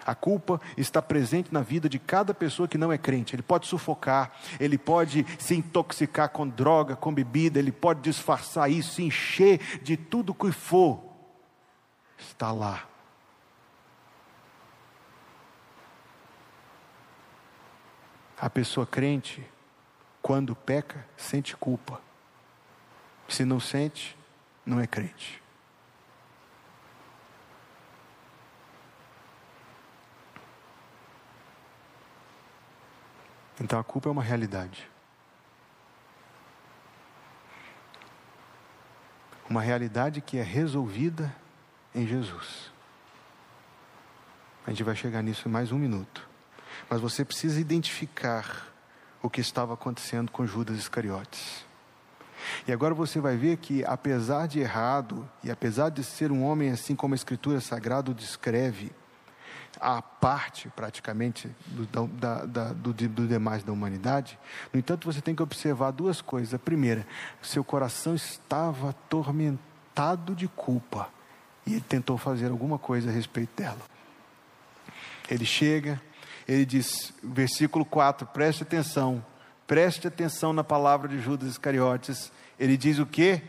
A 0.05 0.13
culpa 0.13 0.61
está 0.77 1.01
presente 1.01 1.51
na 1.51 1.61
vida 1.61 1.89
de 1.89 1.97
cada 1.97 2.31
pessoa 2.31 2.67
que 2.67 2.77
não 2.77 2.91
é 2.91 2.97
crente. 2.97 3.35
Ele 3.35 3.41
pode 3.41 3.65
sufocar, 3.65 4.33
ele 4.59 4.77
pode 4.77 5.25
se 5.39 5.55
intoxicar 5.55 6.29
com 6.29 6.47
droga, 6.47 6.95
com 6.95 7.11
bebida, 7.11 7.57
ele 7.57 7.71
pode 7.71 8.01
disfarçar 8.01 8.69
isso, 8.69 9.01
encher 9.01 9.79
de 9.81 9.97
tudo 9.97 10.33
que 10.33 10.51
for. 10.51 11.01
Está 12.19 12.51
lá. 12.51 12.94
A 18.37 18.49
pessoa 18.49 18.85
crente, 18.85 19.45
quando 20.21 20.55
peca, 20.55 21.05
sente 21.15 21.55
culpa. 21.55 22.01
Se 23.27 23.45
não 23.45 23.59
sente, 23.59 24.17
não 24.65 24.79
é 24.79 24.85
crente. 24.85 25.41
Então 33.59 33.79
a 33.79 33.83
culpa 33.83 34.09
é 34.09 34.11
uma 34.11 34.23
realidade. 34.23 34.89
Uma 39.49 39.61
realidade 39.61 40.21
que 40.21 40.37
é 40.37 40.43
resolvida 40.43 41.33
em 41.93 42.05
Jesus. 42.05 42.71
A 44.67 44.71
gente 44.71 44.83
vai 44.83 44.95
chegar 44.95 45.21
nisso 45.21 45.47
em 45.47 45.51
mais 45.51 45.71
um 45.71 45.77
minuto. 45.77 46.34
Mas 46.89 47.01
você 47.01 47.25
precisa 47.25 47.59
identificar 47.59 48.67
o 49.21 49.29
que 49.29 49.41
estava 49.41 49.73
acontecendo 49.73 50.31
com 50.31 50.45
Judas 50.45 50.77
Iscariotes. 50.77 51.65
E 52.67 52.71
agora 52.71 52.93
você 52.93 53.19
vai 53.19 53.35
ver 53.35 53.57
que, 53.57 53.83
apesar 53.85 54.47
de 54.47 54.59
errado, 54.59 55.27
e 55.43 55.49
apesar 55.49 55.89
de 55.89 56.03
ser 56.03 56.31
um 56.31 56.43
homem 56.43 56.69
assim 56.69 56.95
como 56.95 57.13
a 57.13 57.15
Escritura 57.15 57.59
Sagrada 57.59 58.11
o 58.11 58.13
descreve, 58.13 58.91
à 59.79 60.01
parte 60.01 60.69
praticamente 60.69 61.49
do, 61.67 62.07
da, 62.07 62.45
da, 62.45 62.73
do, 62.73 62.93
do 62.93 63.27
demais 63.27 63.63
da 63.63 63.71
humanidade. 63.71 64.37
No 64.71 64.79
entanto, 64.79 65.11
você 65.11 65.21
tem 65.21 65.35
que 65.35 65.43
observar 65.43 65.91
duas 65.91 66.21
coisas. 66.21 66.53
A 66.53 66.59
primeira, 66.59 67.05
seu 67.41 67.63
coração 67.63 68.15
estava 68.15 68.91
atormentado 68.91 70.33
de 70.35 70.47
culpa 70.47 71.09
e 71.65 71.73
ele 71.73 71.81
tentou 71.81 72.17
fazer 72.17 72.51
alguma 72.51 72.77
coisa 72.77 73.09
a 73.09 73.13
respeito 73.13 73.55
dela. 73.57 73.81
Ele 75.29 75.45
chega, 75.45 76.01
ele 76.47 76.65
diz, 76.65 77.13
versículo 77.23 77.85
4, 77.85 78.27
preste 78.27 78.63
atenção, 78.63 79.25
preste 79.65 80.07
atenção 80.07 80.53
na 80.53 80.63
palavra 80.63 81.07
de 81.07 81.19
Judas 81.19 81.49
Iscariotes. 81.49 82.31
Ele 82.59 82.77
diz 82.77 82.99
o 82.99 83.05
quê? 83.05 83.41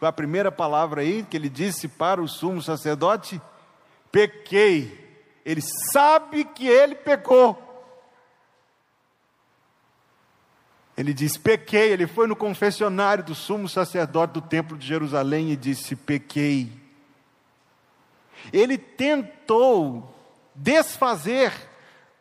A 0.00 0.12
primeira 0.12 0.50
palavra 0.50 1.02
aí 1.02 1.26
que 1.28 1.36
ele 1.36 1.48
disse 1.48 1.88
para 1.88 2.22
o 2.22 2.28
sumo 2.28 2.62
sacerdote? 2.62 3.40
Pequei 4.10 5.08
ele 5.48 5.62
sabe 5.62 6.44
que 6.44 6.66
ele 6.66 6.94
pecou. 6.94 7.56
Ele 10.94 11.14
diz: 11.14 11.38
pequei. 11.38 11.90
Ele 11.90 12.06
foi 12.06 12.26
no 12.26 12.36
confessionário 12.36 13.24
do 13.24 13.34
sumo 13.34 13.66
sacerdote 13.66 14.34
do 14.34 14.42
templo 14.42 14.76
de 14.76 14.86
Jerusalém 14.86 15.50
e 15.50 15.56
disse: 15.56 15.96
pequei. 15.96 16.70
Ele 18.52 18.76
tentou 18.76 20.14
desfazer 20.54 21.50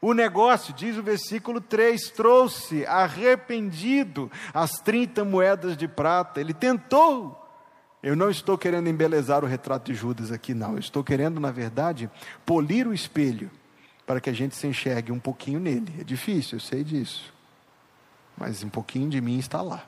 o 0.10 0.14
negócio, 0.14 0.74
diz 0.74 0.98
o 0.98 1.04
versículo 1.04 1.60
3, 1.60 2.12
trouxe 2.12 2.86
arrependido 2.86 4.32
as 4.54 4.72
30 4.80 5.26
moedas 5.26 5.76
de 5.76 5.88
prata. 5.88 6.40
Ele 6.40 6.54
tentou 6.54 7.48
eu 8.02 8.16
não 8.16 8.30
estou 8.30 8.58
querendo 8.58 8.88
embelezar 8.88 9.44
o 9.44 9.48
retrato 9.48 9.92
de 9.92 9.94
Judas 9.94 10.32
aqui, 10.32 10.54
não. 10.54 10.74
Eu 10.74 10.80
estou 10.80 11.04
querendo, 11.04 11.40
na 11.40 11.52
verdade, 11.52 12.10
polir 12.46 12.88
o 12.88 12.94
espelho 12.94 13.50
para 14.06 14.22
que 14.22 14.30
a 14.30 14.34
gente 14.34 14.56
se 14.56 14.68
enxergue 14.68 15.12
um 15.12 15.20
pouquinho 15.20 15.60
nele. 15.60 15.94
É 16.00 16.04
difícil, 16.04 16.58
eu 16.58 16.62
sei 16.62 16.84
disso. 16.84 17.34
Mas 18.38 18.64
um 18.64 18.70
pouquinho 18.70 19.10
de 19.10 19.20
mim 19.20 19.40
está 19.40 19.62
lá. 19.62 19.84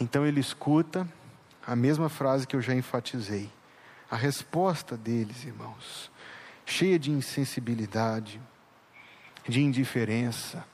Então 0.00 0.24
ele 0.24 0.38
escuta 0.38 1.06
a 1.66 1.74
mesma 1.74 2.08
frase 2.08 2.46
que 2.46 2.54
eu 2.54 2.62
já 2.62 2.74
enfatizei. 2.74 3.50
A 4.10 4.16
resposta 4.16 4.96
deles, 4.96 5.44
irmãos, 5.44 6.10
cheia 6.64 6.98
de 6.98 7.10
insensibilidade, 7.10 8.40
de 9.46 9.60
indiferença, 9.62 10.64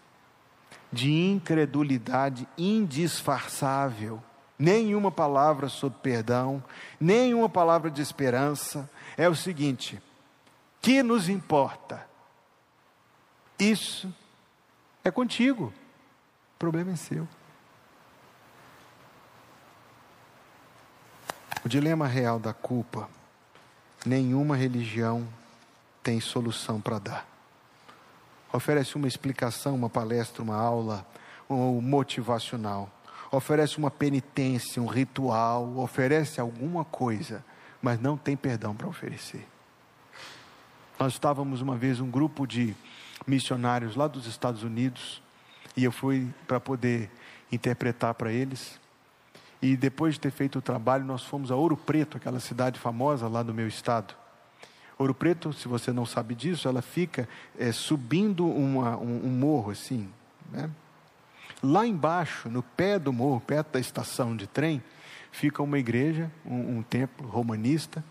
de 0.93 1.11
incredulidade 1.11 2.47
indisfarçável, 2.57 4.23
nenhuma 4.59 5.11
palavra 5.11 5.69
sobre 5.69 5.99
perdão, 6.01 6.63
nenhuma 7.01 7.49
palavra 7.49 7.91
de 7.91 8.01
esperança. 8.01 8.89
É 9.17 9.29
o 9.29 9.35
seguinte: 9.35 10.01
que 10.81 11.03
nos 11.03 11.29
importa? 11.29 12.07
Isso 13.59 14.15
é 15.03 15.11
contigo, 15.11 15.73
o 16.55 16.59
problema 16.59 16.93
é 16.93 16.97
seu. 16.97 17.29
O 21.65 21.69
dilema 21.69 22.07
real 22.07 22.39
da 22.39 22.53
culpa, 22.53 23.09
nenhuma 24.05 24.57
religião 24.57 25.27
tem 26.03 26.21
solução 26.21 26.81
para 26.81 26.99
dar 26.99 27.35
oferece 28.57 28.95
uma 28.95 29.09
explicação, 29.09 29.75
uma 29.75 29.91
palestra, 29.91 30.41
uma 30.41 30.55
aula 30.55 31.05
um 31.51 31.81
motivacional, 31.81 32.91
oferece 33.31 33.77
uma 33.77 33.91
penitência, 33.91 34.81
um 34.81 34.87
ritual, 34.87 35.77
oferece 35.77 36.41
alguma 36.41 36.85
coisa, 36.85 37.45
mas 37.83 38.01
não 38.01 38.17
tem 38.17 38.37
perdão 38.37 38.75
para 38.75 38.87
oferecer. 38.87 39.47
Nós 40.99 41.13
estávamos 41.13 41.61
uma 41.61 41.77
vez 41.77 42.01
um 42.01 42.11
grupo 42.11 42.47
de 42.47 42.75
missionários 43.27 43.97
lá 43.97 44.07
dos 44.07 44.27
Estados 44.27 44.63
Unidos 44.63 45.23
e 45.77 45.85
eu 45.85 45.93
fui 45.93 46.33
para 46.47 46.61
poder 46.61 47.11
interpretar 47.53 48.15
para 48.15 48.33
eles. 48.33 48.81
E 49.65 49.79
depois 49.79 50.13
de 50.13 50.21
ter 50.21 50.31
feito 50.31 50.59
o 50.59 50.61
trabalho, 50.61 51.07
nós 51.07 51.23
fomos 51.23 51.51
a 51.51 51.57
Ouro 51.57 51.75
Preto, 51.75 52.19
aquela 52.19 52.39
cidade 52.39 52.79
famosa 52.79 53.27
lá 53.29 53.43
do 53.43 53.55
meu 53.55 53.67
estado. 53.67 54.15
Ouro 54.99 55.15
Preto, 55.15 55.55
se 55.55 55.67
você 55.67 55.91
não 55.91 56.05
sabe 56.05 56.35
disso, 56.35 56.69
ela 56.69 56.83
fica 56.83 57.27
é, 57.59 57.73
subindo 57.73 58.47
uma, 58.47 58.99
um, 58.99 59.25
um, 59.25 59.31
morro 59.31 59.71
assim. 59.71 60.07
Né? 60.53 60.71
Lá 61.63 61.87
embaixo, 61.87 62.51
no 62.51 62.63
pé 62.63 62.99
do 62.99 63.11
morro, 63.11 63.41
perto 63.41 63.73
da 63.73 63.81
estação 63.81 64.37
de 64.37 64.47
trem, 64.47 64.83
fica 65.33 65.63
uma 65.63 65.79
igreja, 65.79 66.31
um, 66.45 66.77
um 66.77 66.83
templo 66.83 67.27
romanista. 67.27 68.05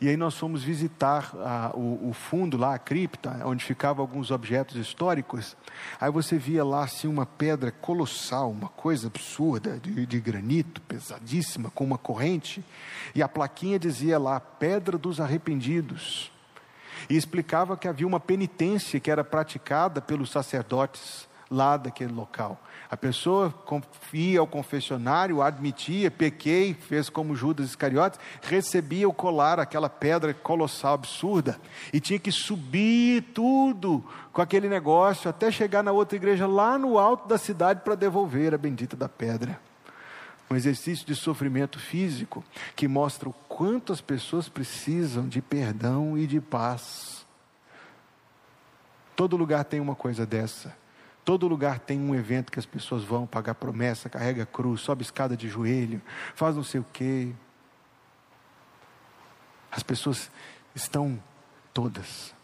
E 0.00 0.08
aí 0.08 0.16
nós 0.16 0.36
fomos 0.36 0.62
visitar 0.62 1.32
a, 1.36 1.70
o, 1.74 2.10
o, 2.10 2.12
fundo 2.12 2.56
lá, 2.56 2.74
a 2.74 2.78
cripta, 2.78 3.40
onde 3.44 3.64
ficavam 3.64 4.02
alguns 4.02 4.30
objetos 4.30 4.76
históricos. 4.76 5.56
Aí 6.00 6.10
você 6.10 6.36
via 6.38 6.64
lá 6.64 6.84
assim 6.84 7.06
uma 7.08 7.26
pedra 7.26 7.70
colossal, 7.70 8.50
uma 8.50 8.68
coisa 8.68 9.06
absurda, 9.06 9.78
de, 9.78 10.06
de 10.06 10.20
granito, 10.20 10.80
pesadíssima, 10.82 11.70
com 11.70 11.84
uma 11.84 11.98
corrente. 11.98 12.64
E 13.14 13.22
a 13.22 13.28
plaquinha 13.28 13.78
dizia 13.78 14.18
lá, 14.18 14.40
Pedra 14.40 14.98
dos 14.98 15.20
Arrependidos. 15.20 16.32
E 17.08 17.16
explicava 17.16 17.76
que 17.76 17.88
havia 17.88 18.06
uma 18.06 18.20
penitência 18.20 19.00
que 19.00 19.10
era 19.10 19.24
praticada 19.24 20.00
pelos 20.00 20.30
sacerdotes 20.30 21.28
lá 21.50 21.76
daquele 21.76 22.12
local. 22.12 22.60
A 22.92 22.96
pessoa 22.98 23.54
ia 24.12 24.38
ao 24.38 24.46
confessionário, 24.46 25.40
admitia, 25.40 26.10
pequei, 26.10 26.74
fez 26.74 27.08
como 27.08 27.34
Judas 27.34 27.70
Iscariotes, 27.70 28.20
recebia 28.42 29.08
o 29.08 29.14
colar, 29.14 29.58
aquela 29.58 29.88
pedra 29.88 30.34
colossal, 30.34 30.92
absurda, 30.92 31.58
e 31.90 31.98
tinha 31.98 32.18
que 32.18 32.30
subir 32.30 33.22
tudo 33.32 34.04
com 34.30 34.42
aquele 34.42 34.68
negócio 34.68 35.30
até 35.30 35.50
chegar 35.50 35.82
na 35.82 35.90
outra 35.90 36.16
igreja 36.16 36.46
lá 36.46 36.76
no 36.76 36.98
alto 36.98 37.26
da 37.26 37.38
cidade 37.38 37.80
para 37.80 37.94
devolver 37.94 38.52
a 38.52 38.58
bendita 38.58 38.94
da 38.94 39.08
pedra. 39.08 39.58
Um 40.50 40.54
exercício 40.54 41.06
de 41.06 41.14
sofrimento 41.14 41.78
físico 41.78 42.44
que 42.76 42.86
mostra 42.86 43.26
o 43.26 43.32
quanto 43.48 43.94
as 43.94 44.02
pessoas 44.02 44.50
precisam 44.50 45.26
de 45.26 45.40
perdão 45.40 46.18
e 46.18 46.26
de 46.26 46.42
paz. 46.42 47.24
Todo 49.16 49.34
lugar 49.34 49.64
tem 49.64 49.80
uma 49.80 49.94
coisa 49.94 50.26
dessa. 50.26 50.81
Todo 51.24 51.46
lugar 51.46 51.78
tem 51.78 52.00
um 52.00 52.14
evento 52.14 52.50
que 52.50 52.58
as 52.58 52.66
pessoas 52.66 53.04
vão 53.04 53.26
pagar 53.26 53.54
promessa, 53.54 54.08
carrega 54.08 54.44
cruz, 54.44 54.80
sobe 54.80 55.02
escada 55.02 55.36
de 55.36 55.48
joelho, 55.48 56.02
faz 56.34 56.56
não 56.56 56.64
sei 56.64 56.80
o 56.80 56.86
quê. 56.92 57.32
As 59.70 59.82
pessoas 59.84 60.30
estão 60.74 61.22
todas 61.72 62.34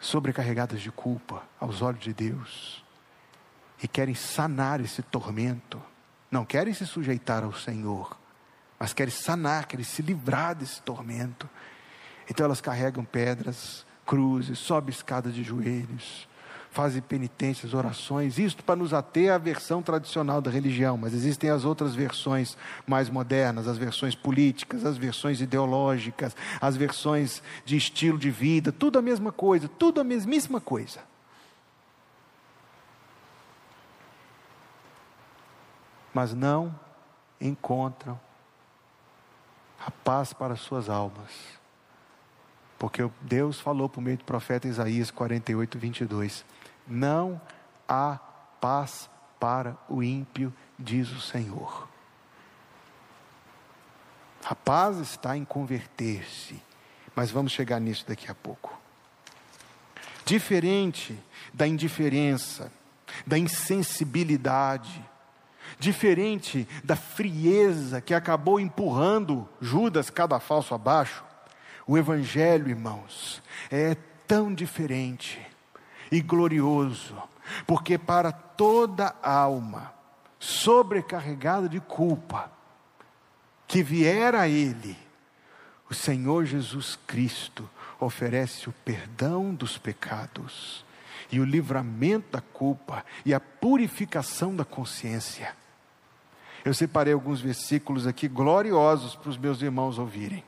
sobrecarregadas 0.00 0.80
de 0.80 0.90
culpa 0.90 1.44
aos 1.60 1.80
olhos 1.80 2.00
de 2.00 2.12
Deus 2.12 2.84
e 3.80 3.86
querem 3.86 4.16
sanar 4.16 4.80
esse 4.80 5.00
tormento. 5.00 5.80
Não 6.28 6.44
querem 6.44 6.74
se 6.74 6.84
sujeitar 6.84 7.44
ao 7.44 7.52
Senhor, 7.52 8.18
mas 8.80 8.92
querem 8.92 9.14
sanar, 9.14 9.66
querem 9.66 9.84
se 9.84 10.02
livrar 10.02 10.56
desse 10.56 10.82
tormento. 10.82 11.48
Então 12.28 12.44
elas 12.44 12.60
carregam 12.60 13.04
pedras, 13.04 13.86
cruzes, 14.04 14.58
sobe 14.58 14.90
escada 14.90 15.30
de 15.30 15.44
joelhos 15.44 16.26
fazem 16.72 17.02
penitências, 17.02 17.74
orações, 17.74 18.38
isto 18.38 18.64
para 18.64 18.76
nos 18.76 18.94
ater 18.94 19.30
à 19.30 19.36
versão 19.36 19.82
tradicional 19.82 20.40
da 20.40 20.50
religião, 20.50 20.96
mas 20.96 21.12
existem 21.12 21.50
as 21.50 21.66
outras 21.66 21.94
versões 21.94 22.56
mais 22.86 23.10
modernas, 23.10 23.68
as 23.68 23.76
versões 23.76 24.14
políticas, 24.14 24.86
as 24.86 24.96
versões 24.96 25.42
ideológicas, 25.42 26.34
as 26.58 26.74
versões 26.74 27.42
de 27.66 27.76
estilo 27.76 28.18
de 28.18 28.30
vida, 28.30 28.72
tudo 28.72 28.98
a 28.98 29.02
mesma 29.02 29.30
coisa, 29.30 29.68
tudo 29.68 30.00
a 30.00 30.04
mesmíssima 30.04 30.62
coisa. 30.62 31.00
Mas 36.14 36.32
não 36.32 36.74
encontram 37.38 38.18
a 39.86 39.90
paz 39.90 40.32
para 40.32 40.56
suas 40.56 40.88
almas. 40.88 41.30
Porque 42.78 43.08
Deus 43.20 43.60
falou 43.60 43.88
por 43.90 44.00
meio 44.00 44.16
do 44.16 44.24
profeta 44.24 44.66
Isaías 44.66 45.10
48, 45.10 45.78
22: 45.78 46.44
não 46.86 47.40
há 47.88 48.18
paz 48.60 49.08
para 49.38 49.76
o 49.88 50.02
ímpio, 50.02 50.52
diz 50.78 51.10
o 51.10 51.20
Senhor. 51.20 51.88
A 54.44 54.54
paz 54.54 54.98
está 54.98 55.36
em 55.36 55.44
converter-se, 55.44 56.60
mas 57.14 57.30
vamos 57.30 57.52
chegar 57.52 57.80
nisso 57.80 58.04
daqui 58.06 58.30
a 58.30 58.34
pouco. 58.34 58.78
Diferente 60.24 61.18
da 61.52 61.66
indiferença, 61.66 62.72
da 63.26 63.38
insensibilidade, 63.38 65.04
diferente 65.78 66.66
da 66.82 66.96
frieza 66.96 68.00
que 68.00 68.14
acabou 68.14 68.60
empurrando 68.60 69.48
Judas 69.60 70.10
cada 70.10 70.38
falso 70.40 70.74
abaixo, 70.74 71.24
o 71.86 71.98
Evangelho, 71.98 72.68
irmãos, 72.68 73.42
é 73.70 73.96
tão 74.26 74.54
diferente 74.54 75.40
e 76.12 76.20
glorioso, 76.20 77.16
porque 77.66 77.96
para 77.96 78.30
toda 78.30 79.16
alma 79.22 79.94
sobrecarregada 80.38 81.68
de 81.68 81.80
culpa 81.80 82.52
que 83.66 83.82
vier 83.82 84.34
a 84.34 84.46
Ele, 84.46 84.96
o 85.88 85.94
Senhor 85.94 86.44
Jesus 86.44 86.98
Cristo 87.06 87.68
oferece 87.98 88.68
o 88.68 88.72
perdão 88.84 89.54
dos 89.54 89.78
pecados 89.78 90.84
e 91.30 91.40
o 91.40 91.44
livramento 91.44 92.32
da 92.32 92.42
culpa 92.42 93.04
e 93.24 93.32
a 93.32 93.40
purificação 93.40 94.54
da 94.54 94.66
consciência. 94.66 95.56
Eu 96.62 96.74
separei 96.74 97.14
alguns 97.14 97.40
versículos 97.40 98.06
aqui 98.06 98.28
gloriosos 98.28 99.16
para 99.16 99.30
os 99.30 99.38
meus 99.38 99.62
irmãos 99.62 99.98
ouvirem. 99.98 100.44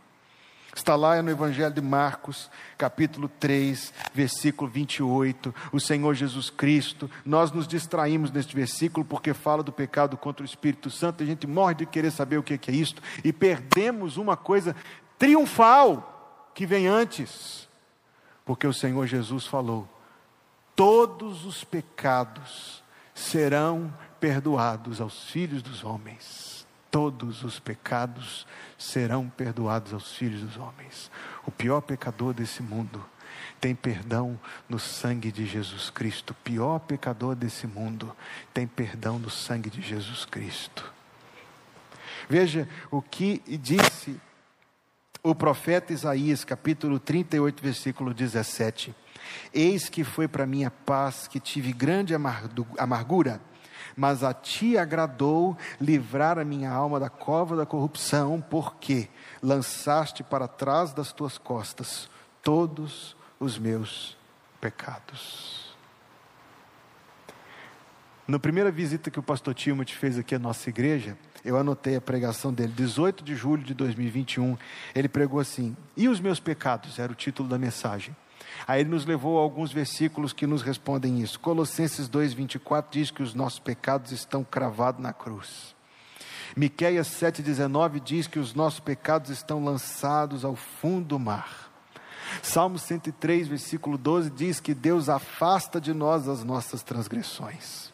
Está 0.75 0.97
lá 0.97 1.23
no 1.23 1.31
Evangelho 1.31 1.73
de 1.73 1.81
Marcos, 1.81 2.51
capítulo 2.77 3.29
3, 3.29 3.93
versículo 4.13 4.69
28. 4.69 5.55
O 5.73 5.79
Senhor 5.79 6.13
Jesus 6.15 6.51
Cristo, 6.51 7.09
nós 7.25 7.53
nos 7.53 7.69
distraímos 7.69 8.33
neste 8.33 8.57
versículo 8.57 9.07
porque 9.07 9.33
fala 9.33 9.63
do 9.63 9.71
pecado 9.71 10.17
contra 10.17 10.43
o 10.43 10.47
Espírito 10.47 10.91
Santo. 10.91 11.23
A 11.23 11.27
gente 11.27 11.47
morre 11.47 11.75
de 11.75 11.87
querer 11.87 12.11
saber 12.11 12.39
o 12.39 12.43
que 12.43 12.55
é 12.55 12.75
isto 12.75 13.01
e 13.23 13.33
perdemos 13.33 14.17
uma 14.17 14.37
coisa 14.37 14.75
triunfal 15.17 16.51
que 16.53 16.67
vem 16.67 16.89
antes. 16.89 17.69
Porque 18.45 18.67
o 18.67 18.75
Senhor 18.75 19.07
Jesus 19.07 19.47
falou: 19.47 19.89
todos 20.75 21.47
os 21.47 21.63
pecados 21.63 22.83
serão 23.15 23.95
perdoados 24.19 25.01
aos 25.01 25.31
filhos 25.31 25.63
dos 25.63 25.85
homens 25.85 26.54
todos 26.95 27.43
os 27.43 27.59
pecados 27.59 28.47
serão 28.79 29.29
perdoados 29.29 29.93
aos 29.93 30.15
filhos 30.15 30.43
dos 30.43 30.57
homens. 30.57 31.11
O 31.45 31.51
pior 31.51 31.81
pecador 31.81 32.33
desse 32.33 32.63
mundo 32.63 33.05
tem 33.61 33.75
perdão 33.75 34.39
no 34.69 34.79
sangue 34.79 35.33
de 35.33 35.45
Jesus 35.45 35.91
Cristo. 35.91 36.31
O 36.31 36.35
pior 36.45 36.79
pecador 36.79 37.35
desse 37.35 37.67
mundo 37.67 38.15
tem 38.53 38.65
perdão 38.65 39.19
no 39.19 39.29
sangue 39.29 39.69
de 39.71 39.83
Jesus 39.83 40.25
Cristo. 40.25 40.89
Veja 42.29 42.69
o 42.93 43.03
que 43.03 43.43
disse 43.59 44.21
o 45.21 45.35
profeta 45.35 45.93
Isaías, 45.93 46.45
capítulo 46.45 47.01
38, 47.01 47.61
versículo 47.61 48.15
17: 48.15 48.95
Eis 49.53 49.89
que 49.89 50.05
foi 50.05 50.29
para 50.29 50.47
minha 50.47 50.71
paz 50.71 51.27
que 51.27 51.41
tive 51.41 51.73
grande 51.73 52.15
amargura 52.15 53.41
mas 53.97 54.23
a 54.23 54.33
ti 54.33 54.77
agradou 54.77 55.57
livrar 55.81 56.39
a 56.39 56.45
minha 56.45 56.71
alma 56.71 56.99
da 56.99 57.09
cova 57.09 57.57
da 57.57 57.67
corrupção, 57.67 58.41
porque 58.41 59.09
lançaste 59.43 60.23
para 60.23 60.49
trás 60.49 60.93
das 60.93 61.13
tuas 61.13 61.39
costas 61.39 62.09
todos 62.43 63.17
os 63.39 63.59
meus 63.59 64.17
pecados. 64.61 65.75
Na 68.27 68.39
primeira 68.39 68.71
visita 68.71 69.11
que 69.11 69.19
o 69.19 69.23
pastor 69.23 69.55
Timothy 69.55 69.95
fez 69.95 70.19
aqui 70.19 70.35
à 70.35 70.39
nossa 70.39 70.71
igreja, 70.71 71.17
eu 71.45 71.59
anotei 71.59 71.95
a 71.95 72.01
pregação 72.01 72.55
dele, 72.55 72.73
18 72.75 73.23
de 73.23 73.35
julho 73.37 73.63
de 73.63 73.75
2021. 73.75 74.57
Ele 74.95 75.09
pregou 75.09 75.39
assim: 75.39 75.77
E 75.95 76.09
os 76.09 76.21
meus 76.21 76.41
pecados? 76.41 76.99
Era 76.99 77.13
o 77.13 77.15
título 77.15 77.47
da 77.47 77.59
mensagem. 77.59 78.17
Aí 78.67 78.81
ele 78.81 78.91
nos 78.91 79.05
levou 79.05 79.39
a 79.39 79.43
alguns 79.43 79.73
versículos 79.73 80.33
que 80.33 80.47
nos 80.47 80.63
respondem 80.63 81.21
isso. 81.21 81.41
Colossenses 81.41 82.09
2:24 82.09 82.91
diz 82.91 83.11
que 83.11 83.23
os 83.23 83.35
nossos 83.35 83.59
pecados 83.59 84.13
estão 84.13 84.45
cravados 84.45 85.03
na 85.03 85.13
cruz. 85.13 85.75
Miqueias 86.57 87.09
7:19 87.09 88.01
diz 88.01 88.27
que 88.27 88.39
os 88.39 88.55
nossos 88.55 88.81
pecados 88.81 89.31
estão 89.31 89.65
lançados 89.65 90.45
ao 90.45 90.55
fundo 90.55 91.07
do 91.07 91.19
mar. 91.19 91.71
Salmo 92.43 92.79
103, 92.79 93.49
versículo 93.49 93.99
12 93.99 94.31
diz 94.31 94.61
que 94.61 94.75
Deus 94.75 95.09
afasta 95.09 95.81
de 95.81 95.93
nós 95.93 96.29
as 96.29 96.43
nossas 96.43 96.83
transgressões. 96.83 97.93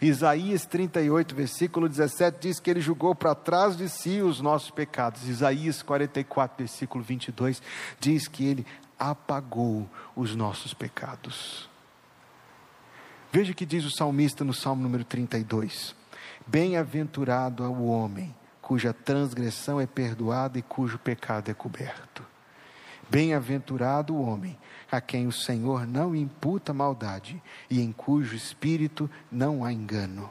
Isaías 0.00 0.64
38, 0.64 1.34
versículo 1.34 1.88
17 1.88 2.38
diz 2.40 2.60
que 2.60 2.70
ele 2.70 2.80
julgou 2.80 3.14
para 3.14 3.34
trás 3.34 3.76
de 3.76 3.88
si 3.88 4.20
os 4.20 4.40
nossos 4.40 4.70
pecados. 4.70 5.28
Isaías 5.28 5.82
44, 5.82 6.58
versículo 6.58 7.02
22 7.02 7.60
diz 7.98 8.28
que 8.28 8.44
ele 8.44 8.66
apagou 9.10 9.88
os 10.14 10.36
nossos 10.36 10.72
pecados. 10.72 11.68
Veja 13.32 13.52
o 13.52 13.54
que 13.54 13.66
diz 13.66 13.84
o 13.84 13.90
salmista 13.90 14.44
no 14.44 14.54
Salmo 14.54 14.82
número 14.82 15.04
32. 15.04 15.94
Bem-aventurado 16.46 17.64
é 17.64 17.68
o 17.68 17.86
homem 17.86 18.34
cuja 18.60 18.92
transgressão 18.92 19.80
é 19.80 19.86
perdoada 19.86 20.58
e 20.58 20.62
cujo 20.62 20.98
pecado 20.98 21.50
é 21.50 21.54
coberto. 21.54 22.24
Bem-aventurado 23.10 24.14
o 24.14 24.22
homem 24.22 24.56
a 24.90 25.00
quem 25.00 25.26
o 25.26 25.32
Senhor 25.32 25.86
não 25.86 26.14
imputa 26.14 26.72
maldade 26.72 27.42
e 27.68 27.80
em 27.80 27.90
cujo 27.90 28.36
espírito 28.36 29.10
não 29.30 29.64
há 29.64 29.72
engano. 29.72 30.30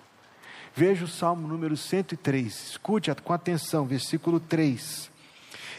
Veja 0.73 1.03
o 1.03 1.09
Salmo 1.09 1.47
número 1.47 1.75
103, 1.75 2.69
escute 2.69 3.13
com 3.15 3.33
atenção, 3.33 3.85
versículo 3.85 4.39
3. 4.39 5.11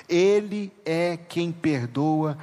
Ele 0.08 0.70
é 0.84 1.16
quem 1.16 1.50
perdoa 1.50 2.36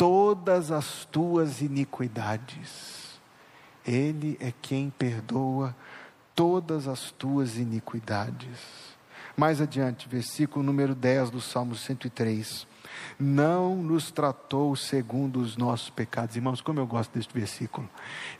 todas 0.00 0.70
as 0.70 1.04
tuas 1.04 1.60
iniquidades. 1.60 3.20
Ele 3.86 4.38
é 4.40 4.50
quem 4.62 4.88
perdoa 4.88 5.76
todas 6.34 6.88
as 6.88 7.10
tuas 7.10 7.58
iniquidades. 7.58 8.96
Mais 9.36 9.60
adiante, 9.60 10.08
versículo 10.08 10.64
número 10.64 10.94
10 10.94 11.28
do 11.28 11.38
Salmo 11.38 11.74
103 11.74 12.66
não 13.18 13.76
nos 13.76 14.10
tratou 14.10 14.74
segundo 14.74 15.38
os 15.38 15.58
nossos 15.58 15.90
pecados. 15.90 16.34
Irmãos, 16.34 16.62
como 16.62 16.80
eu 16.80 16.86
gosto 16.86 17.12
deste 17.12 17.32
versículo. 17.34 17.88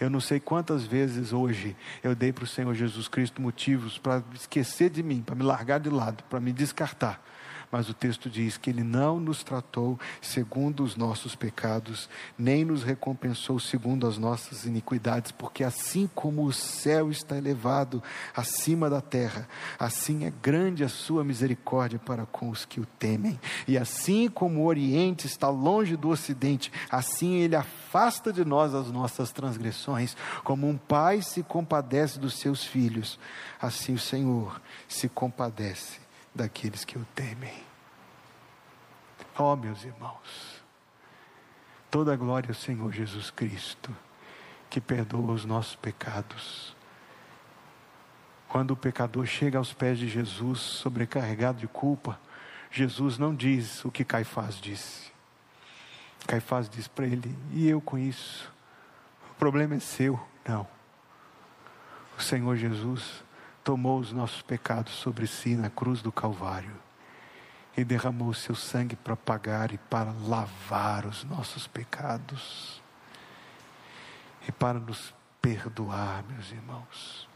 Eu 0.01 0.09
não 0.09 0.21
sei 0.21 0.41
quantas 0.41 0.85
vezes 0.85 1.31
hoje 1.31 1.77
eu 2.03 2.15
dei 2.15 2.33
para 2.33 2.45
o 2.45 2.47
Senhor 2.47 2.75
Jesus 2.75 3.07
Cristo 3.07 3.43
motivos 3.43 3.99
para 3.99 4.23
esquecer 4.35 4.89
de 4.89 5.03
mim, 5.03 5.21
para 5.21 5.35
me 5.35 5.43
largar 5.43 5.79
de 5.79 5.91
lado, 5.91 6.25
para 6.25 6.41
me 6.41 6.53
descartar 6.53 7.23
mas 7.71 7.89
o 7.89 7.95
texto 7.95 8.29
diz 8.29 8.57
que 8.57 8.69
ele 8.69 8.83
não 8.83 9.21
nos 9.21 9.45
tratou 9.45 9.99
segundo 10.21 10.83
os 10.83 10.97
nossos 10.97 11.37
pecados, 11.37 12.09
nem 12.39 12.65
nos 12.65 12.83
recompensou 12.83 13.61
segundo 13.61 14.07
as 14.07 14.19
nossas 14.19 14.65
iniquidades, 14.65 15.31
porque 15.31 15.63
assim 15.63 16.11
como 16.15 16.45
o 16.45 16.53
céu 16.53 17.11
está 17.11 17.37
elevado 17.37 18.03
acima 18.37 18.91
da 18.91 19.01
terra, 19.01 19.49
assim 19.79 20.25
é 20.25 20.33
grande 20.43 20.83
a 20.83 20.89
sua 20.89 21.23
misericórdia 21.23 21.99
para 21.99 22.27
com 22.27 22.51
os 22.51 22.65
que 22.65 22.81
o 22.81 22.87
temem. 22.87 23.39
E 23.69 23.79
assim 23.79 24.29
como 24.29 24.61
o 24.61 24.67
Oriente 24.67 25.27
está 25.27 25.49
longe 25.49 25.97
do 25.97 26.09
Ocidente, 26.09 26.73
assim 26.91 27.35
ele 27.35 27.55
afasta 27.55 28.33
de 28.33 28.45
nós 28.45 28.75
as 28.75 28.91
nossas 28.91 29.31
transgressões, 29.31 30.17
como 30.43 30.69
um 30.69 30.77
pai 30.77 31.23
se 31.23 31.43
compadece 31.43 32.19
dos 32.19 32.35
seus 32.35 32.65
filhos, 32.65 33.19
assim 33.61 33.95
o 33.95 33.99
Senhor 33.99 34.61
se 34.89 35.09
compadece 35.09 36.10
daqueles 36.35 36.85
que 36.85 36.99
o 36.99 37.05
temem. 37.15 37.63
Oh, 39.39 39.57
meus 39.57 39.85
irmãos, 39.85 40.63
toda 41.91 42.13
a 42.13 42.17
glória 42.17 42.51
ao 42.51 42.55
Senhor 42.55 42.93
Jesus 42.93 43.31
Cristo, 43.31 43.95
que 44.69 44.81
perdoa 44.81 45.33
os 45.33 45.45
nossos 45.45 45.77
pecados. 45.77 46.77
Quando 48.49 48.73
o 48.73 48.77
pecador 48.77 49.27
chega 49.27 49.59
aos 49.59 49.73
pés 49.73 49.99
de 49.99 50.09
Jesus, 50.09 50.61
sobrecarregado 50.61 51.59
de 51.59 51.69
culpa, 51.69 52.19
Jesus 52.71 53.19
não 53.19 53.35
diz 53.35 53.85
o 53.85 53.91
que 53.91 54.05
Caifás 54.05 54.57
disse. 54.57 55.11
Caifás 56.27 56.69
diz 56.69 56.87
para 56.87 57.07
ele: 57.07 57.37
E 57.53 57.69
eu 57.69 57.81
com 57.81 57.99
isso? 57.99 58.53
O 59.33 59.35
problema 59.35 59.75
é 59.75 59.81
seu. 59.81 60.21
Não. 60.47 60.67
O 62.19 62.23
Senhor 62.23 62.57
Jesus 62.57 63.23
tomou 63.71 64.01
os 64.01 64.11
nossos 64.11 64.43
pecados 64.43 64.95
sobre 64.95 65.29
si 65.29 65.55
na 65.55 65.71
cruz 65.71 66.03
do 66.03 66.11
Calvário 66.11 66.75
e 67.77 67.85
derramou 67.85 68.31
o 68.31 68.35
seu 68.35 68.53
sangue 68.53 68.97
para 68.97 69.15
pagar 69.15 69.73
e 69.73 69.79
para 69.79 70.11
lavar 70.27 71.07
os 71.07 71.23
nossos 71.23 71.69
pecados 71.69 72.83
e 74.49 74.51
para 74.51 74.81
nos 74.81 75.15
perdoar, 75.41 76.25
meus 76.29 76.51
irmãos. 76.51 77.29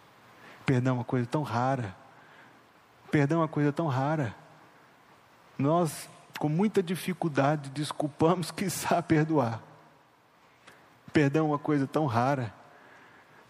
Perdão 0.66 0.94
é 0.94 0.98
uma 0.98 1.04
coisa 1.04 1.24
tão 1.24 1.44
rara. 1.44 1.94
Perdão 3.12 3.38
é 3.38 3.42
uma 3.42 3.48
coisa 3.48 3.72
tão 3.72 3.86
rara. 3.86 4.34
Nós, 5.56 6.10
com 6.40 6.48
muita 6.48 6.82
dificuldade, 6.82 7.70
desculpamos 7.70 8.52
sabe 8.70 9.06
perdoar. 9.06 9.62
Perdão 11.12 11.44
é 11.44 11.48
uma 11.50 11.60
coisa 11.60 11.86
tão 11.86 12.06
rara. 12.06 12.52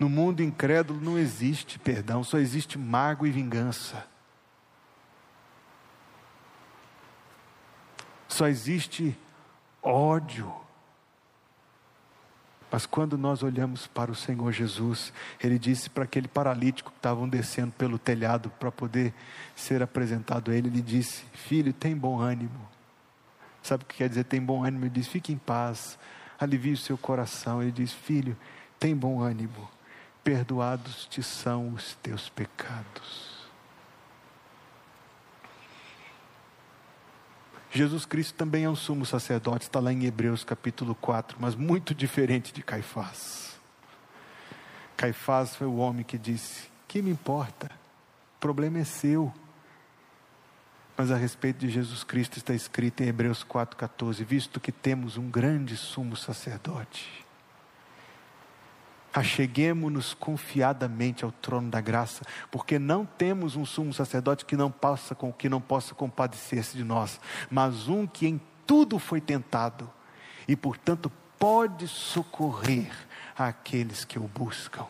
No 0.04 0.10
mundo 0.10 0.42
incrédulo 0.42 1.00
não 1.00 1.18
existe 1.18 1.78
perdão, 1.78 2.22
só 2.22 2.36
existe 2.36 2.78
mágoa 2.78 3.26
e 3.26 3.30
vingança. 3.30 4.06
Só 8.28 8.46
existe 8.46 9.16
ódio. 9.82 10.54
Mas 12.70 12.84
quando 12.84 13.16
nós 13.16 13.42
olhamos 13.42 13.86
para 13.86 14.10
o 14.10 14.14
Senhor 14.14 14.52
Jesus, 14.52 15.10
Ele 15.42 15.58
disse 15.58 15.88
para 15.88 16.04
aquele 16.04 16.28
paralítico 16.28 16.90
que 16.90 16.98
estavam 16.98 17.26
descendo 17.26 17.72
pelo 17.72 17.98
telhado 17.98 18.50
para 18.60 18.70
poder 18.70 19.14
ser 19.56 19.82
apresentado 19.82 20.50
a 20.50 20.54
Ele, 20.54 20.68
Ele 20.68 20.82
disse: 20.82 21.24
Filho, 21.32 21.72
tem 21.72 21.96
bom 21.96 22.20
ânimo. 22.20 22.68
Sabe 23.62 23.84
o 23.84 23.86
que 23.86 23.96
quer 23.96 24.10
dizer 24.10 24.24
tem 24.24 24.42
bom 24.42 24.64
ânimo? 24.64 24.84
Ele 24.84 24.90
diz: 24.90 25.08
Fique 25.08 25.32
em 25.32 25.38
paz, 25.38 25.98
alivie 26.38 26.74
o 26.74 26.76
seu 26.76 26.98
coração. 26.98 27.62
Ele 27.62 27.72
diz: 27.72 27.90
Filho, 27.90 28.36
tem 28.78 28.94
bom 28.94 29.22
ânimo 29.22 29.72
perdoados 30.24 31.06
te 31.06 31.22
são 31.22 31.74
os 31.74 31.94
teus 31.96 32.30
pecados. 32.30 33.34
Jesus 37.70 38.06
Cristo 38.06 38.34
também 38.34 38.64
é 38.64 38.70
um 38.70 38.76
sumo 38.76 39.04
sacerdote, 39.04 39.64
está 39.64 39.80
lá 39.80 39.92
em 39.92 40.04
Hebreus 40.04 40.42
capítulo 40.42 40.94
4, 40.94 41.36
mas 41.40 41.54
muito 41.54 41.94
diferente 41.94 42.52
de 42.52 42.62
Caifás. 42.62 43.58
Caifás 44.96 45.54
foi 45.56 45.66
o 45.66 45.76
homem 45.76 46.04
que 46.04 46.16
disse: 46.16 46.70
Que 46.88 47.02
me 47.02 47.10
importa? 47.10 47.70
O 48.36 48.40
problema 48.40 48.78
é 48.78 48.84
seu. 48.84 49.32
Mas 50.96 51.10
a 51.10 51.16
respeito 51.16 51.58
de 51.58 51.68
Jesus 51.68 52.04
Cristo 52.04 52.38
está 52.38 52.54
escrito 52.54 53.02
em 53.02 53.08
Hebreus 53.08 53.44
4,14: 53.44 54.24
Visto 54.24 54.60
que 54.60 54.70
temos 54.70 55.16
um 55.16 55.28
grande 55.28 55.76
sumo 55.76 56.16
sacerdote 56.16 57.23
Acheguemos-nos 59.14 60.12
confiadamente 60.12 61.24
ao 61.24 61.30
trono 61.30 61.70
da 61.70 61.80
graça, 61.80 62.24
porque 62.50 62.80
não 62.80 63.06
temos 63.06 63.54
um 63.54 63.64
sumo 63.64 63.94
sacerdote 63.94 64.44
que 64.44 64.56
não 64.56 64.72
possa, 64.72 65.16
que 65.38 65.48
não 65.48 65.60
possa 65.60 65.94
compadecer-se 65.94 66.76
de 66.76 66.82
nós, 66.82 67.20
mas 67.48 67.86
um 67.86 68.08
que 68.08 68.26
em 68.26 68.40
tudo 68.66 68.98
foi 68.98 69.20
tentado 69.20 69.88
e, 70.48 70.56
portanto, 70.56 71.12
pode 71.38 71.86
socorrer 71.86 72.90
aqueles 73.38 74.04
que 74.04 74.18
o 74.18 74.26
buscam. 74.26 74.86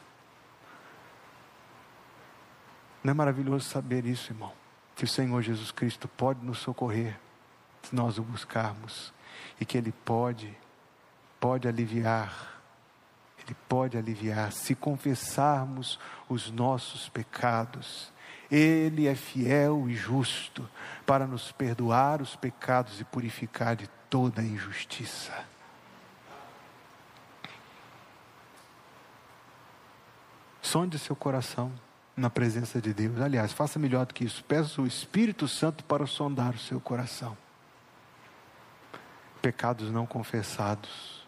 Não 3.03 3.11
é 3.11 3.15
maravilhoso 3.15 3.69
saber 3.69 4.07
isso, 4.07 4.33
irmão? 4.33 4.53
Que 4.97 5.05
o 5.05 5.09
Senhor 5.09 5.43
Jesus 5.43 5.71
Cristo 5.71 6.09
pode 6.09 6.43
nos 6.43 6.59
socorrer 6.59 7.19
se 7.83 7.95
nós 7.95 8.17
o 8.17 8.23
buscarmos 8.23 9.13
e 9.61 9.67
que 9.67 9.77
Ele 9.77 9.93
pode, 9.93 10.57
pode 11.39 11.69
aliviar 11.69 12.54
ele 13.47 13.57
pode 13.69 13.97
aliviar 13.99 14.53
se 14.53 14.75
confessarmos 14.75 15.99
os 16.29 16.51
nossos 16.51 17.09
pecados. 17.09 18.13
Ele 18.51 19.07
é 19.07 19.15
fiel 19.15 19.89
e 19.89 19.95
justo 19.95 20.69
para 21.05 21.27
nos 21.27 21.53
perdoar 21.53 22.23
os 22.23 22.35
pecados 22.35 23.01
e 23.01 23.05
purificar 23.05 23.77
de 23.77 23.87
toda 24.09 24.41
a 24.41 24.45
injustiça. 24.45 25.33
Sonde 30.63 30.99
seu 30.99 31.15
coração 31.15 31.71
na 32.17 32.31
presença 32.31 32.81
de 32.81 32.95
Deus. 32.95 33.21
Aliás, 33.21 33.53
faça 33.53 33.79
melhor 33.79 34.07
do 34.07 34.15
que 34.15 34.25
isso. 34.25 34.43
Peça 34.45 34.81
o 34.81 34.87
Espírito 34.87 35.47
Santo 35.47 35.85
para 35.85 36.07
sondar 36.07 36.55
o 36.55 36.59
seu 36.59 36.81
coração. 36.81 37.37
Pecados 39.43 39.91
não 39.91 40.07
confessados 40.07 41.24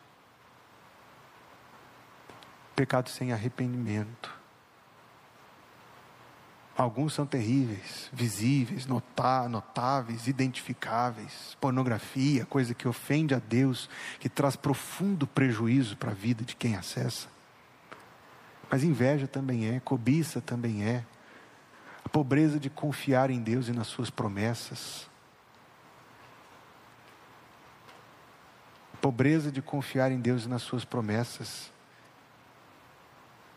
pecados 2.76 3.12
sem 3.12 3.32
arrependimento. 3.32 4.36
Alguns 6.76 7.14
são 7.14 7.24
terríveis, 7.24 8.10
visíveis, 8.12 8.86
notáveis, 8.86 10.26
identificáveis. 10.26 11.56
Pornografia, 11.58 12.44
coisa 12.44 12.74
que 12.74 12.86
ofende 12.86 13.34
a 13.34 13.38
Deus, 13.38 13.88
que 14.20 14.28
traz 14.28 14.56
profundo 14.56 15.26
prejuízo 15.26 15.96
para 15.96 16.10
a 16.10 16.14
vida 16.14 16.44
de 16.44 16.54
quem 16.54 16.76
acessa. 16.76 17.28
Mas 18.70 18.84
inveja 18.84 19.26
também 19.26 19.74
é, 19.74 19.80
cobiça 19.80 20.42
também 20.42 20.84
é. 20.84 21.02
A 22.04 22.10
pobreza 22.10 22.60
de 22.60 22.68
confiar 22.68 23.30
em 23.30 23.40
Deus 23.40 23.68
e 23.68 23.72
nas 23.72 23.86
suas 23.86 24.10
promessas. 24.10 25.08
A 28.92 28.96
pobreza 28.98 29.50
de 29.50 29.62
confiar 29.62 30.12
em 30.12 30.20
Deus 30.20 30.44
e 30.44 30.48
nas 30.48 30.60
suas 30.60 30.84
promessas 30.84 31.74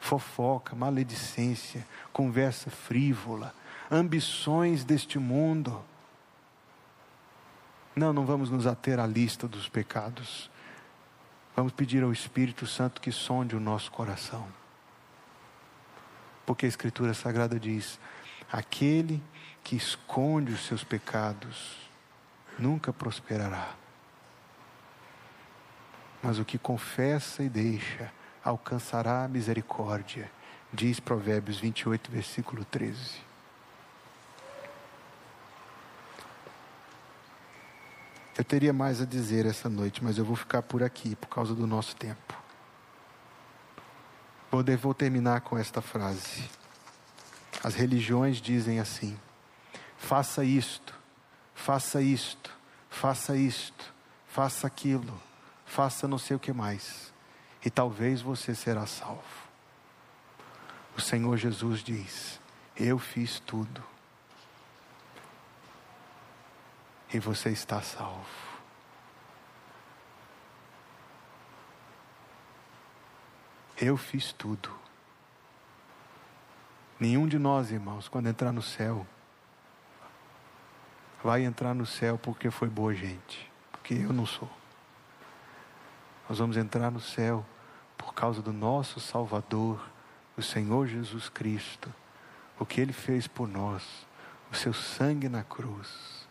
fofoca, 0.10 0.76
maledicência, 0.76 1.86
conversa 2.12 2.72
frívola, 2.72 3.54
ambições 3.91 4.84
deste 4.84 5.19
mundo. 5.19 5.80
Não, 7.95 8.12
não 8.12 8.26
vamos 8.26 8.50
nos 8.50 8.65
ater 8.65 9.00
à 9.00 9.06
lista 9.06 9.48
dos 9.48 9.69
pecados. 9.69 10.50
Vamos 11.56 11.74
pedir 11.74 12.02
ao 12.02 12.12
Espírito 12.12 12.65
Santo 12.65 13.00
que 13.00 13.12
sonde 13.12 13.56
o 13.56 13.60
nosso 13.60 13.91
coração. 13.91 14.48
Porque 16.43 16.65
a 16.65 16.69
Escritura 16.69 17.13
Sagrada 17.13 17.60
diz: 17.60 18.00
aquele 18.52 19.22
que 19.63 19.76
esconde 19.76 20.54
os 20.54 20.65
seus 20.65 20.84
pecados 20.84 21.78
nunca 22.58 22.91
prosperará. 22.91 23.76
Mas 26.24 26.39
o 26.39 26.45
que 26.45 26.58
confessa 26.58 27.43
e 27.43 27.50
deixa 27.50 28.12
alcançará 28.50 29.24
a 29.24 29.28
misericórdia, 29.28 30.30
diz 30.74 31.00
Provérbios 31.00 31.60
28, 31.60 32.12
versículo 32.12 32.66
13. 32.66 33.30
Eu 38.38 38.44
teria 38.44 38.72
mais 38.72 39.02
a 39.02 39.06
dizer 39.06 39.46
essa 39.46 39.70
noite, 39.70 40.04
mas 40.04 40.18
eu 40.18 40.26
vou 40.26 40.36
ficar 40.36 40.62
por 40.62 40.82
aqui 40.82 41.16
por 41.16 41.28
causa 41.28 41.54
do 41.54 41.68
nosso 41.68 41.96
tempo. 41.96 42.38
Vou, 44.50 44.64
vou 44.78 44.94
terminar 44.94 45.42
com 45.42 45.58
esta 45.58 45.82
frase. 45.82 46.50
As 47.64 47.76
religiões 47.76 48.38
dizem 48.38 48.80
assim: 48.80 49.20
faça 49.98 50.44
isto, 50.44 50.96
faça 51.54 52.02
isto, 52.02 52.50
faça 52.90 53.36
isto, 53.36 53.94
faça 54.28 54.66
aquilo, 54.66 55.22
faça 55.66 56.08
não 56.08 56.18
sei 56.18 56.38
o 56.38 56.40
que 56.40 56.54
mais, 56.54 57.12
e 57.63 57.69
talvez 57.69 58.22
você 58.22 58.56
será 58.56 58.86
salvo. 58.86 59.50
O 60.98 61.02
Senhor 61.02 61.38
Jesus 61.38 61.82
diz: 61.82 62.39
Eu 62.76 63.00
fiz 63.00 63.39
tudo, 63.39 63.84
e 67.13 67.19
você 67.19 67.50
está 67.50 67.82
salvo. 67.82 68.50
Eu 73.78 73.95
fiz 73.95 74.34
tudo. 74.34 74.78
Nenhum 77.00 77.28
de 77.28 77.39
nós, 77.39 77.72
irmãos, 77.72 78.10
quando 78.10 78.28
entrar 78.28 78.52
no 78.52 78.62
céu, 78.62 79.08
vai 81.24 81.43
entrar 81.45 81.74
no 81.74 81.86
céu 81.86 82.17
porque 82.17 82.52
foi 82.52 82.67
boa 82.67 82.93
gente, 82.93 83.50
porque 83.72 83.93
eu 83.93 84.12
não 84.12 84.26
sou. 84.26 84.59
Nós 86.30 86.38
vamos 86.38 86.58
entrar 86.58 86.92
no 86.92 87.00
céu 87.00 87.44
por 87.98 88.13
causa 88.13 88.39
do 88.39 88.54
nosso 88.54 89.00
Salvador, 89.00 89.84
o 90.38 90.44
Senhor 90.44 90.86
Jesus 90.86 91.28
Cristo, 91.28 91.92
o 92.60 92.65
que 92.68 92.80
Ele 92.80 92.94
fez 92.94 93.28
por 93.28 93.48
nós, 93.48 94.06
o 94.52 94.56
seu 94.56 94.72
sangue 94.72 95.28
na 95.28 95.44
cruz, 95.44 96.28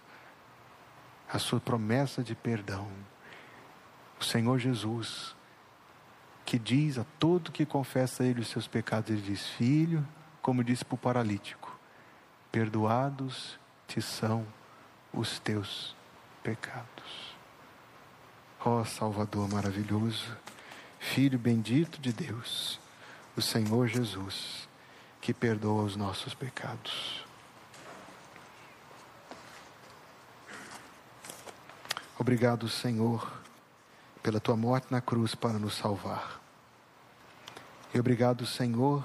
a 1.28 1.38
sua 1.40 1.58
promessa 1.58 2.22
de 2.22 2.36
perdão. 2.36 2.88
O 4.20 4.24
Senhor 4.24 4.56
Jesus, 4.60 5.34
que 6.46 6.60
diz 6.60 6.96
a 6.96 7.04
todo 7.18 7.50
que 7.50 7.66
confessa 7.66 8.22
a 8.22 8.26
Ele 8.26 8.40
os 8.40 8.48
seus 8.48 8.68
pecados, 8.68 9.10
Ele 9.10 9.20
diz: 9.20 9.48
Filho, 9.48 10.06
como 10.40 10.62
disse 10.62 10.84
para 10.84 10.94
o 10.94 10.98
paralítico: 10.98 11.76
Perdoados 12.52 13.58
te 13.88 14.00
são 14.00 14.46
os 15.12 15.40
teus 15.40 15.96
pecados. 16.42 17.27
Ó 18.68 18.80
oh, 18.82 18.84
Salvador 18.84 19.48
maravilhoso, 19.48 20.36
Filho 20.98 21.38
bendito 21.38 21.98
de 22.02 22.12
Deus, 22.12 22.78
o 23.34 23.40
Senhor 23.40 23.88
Jesus, 23.88 24.68
que 25.22 25.32
perdoa 25.32 25.84
os 25.84 25.96
nossos 25.96 26.34
pecados. 26.34 27.24
Obrigado, 32.18 32.68
Senhor, 32.68 33.40
pela 34.22 34.38
tua 34.38 34.54
morte 34.54 34.88
na 34.90 35.00
cruz 35.00 35.34
para 35.34 35.58
nos 35.58 35.74
salvar. 35.74 36.38
E 37.94 37.98
obrigado, 37.98 38.44
Senhor, 38.44 39.02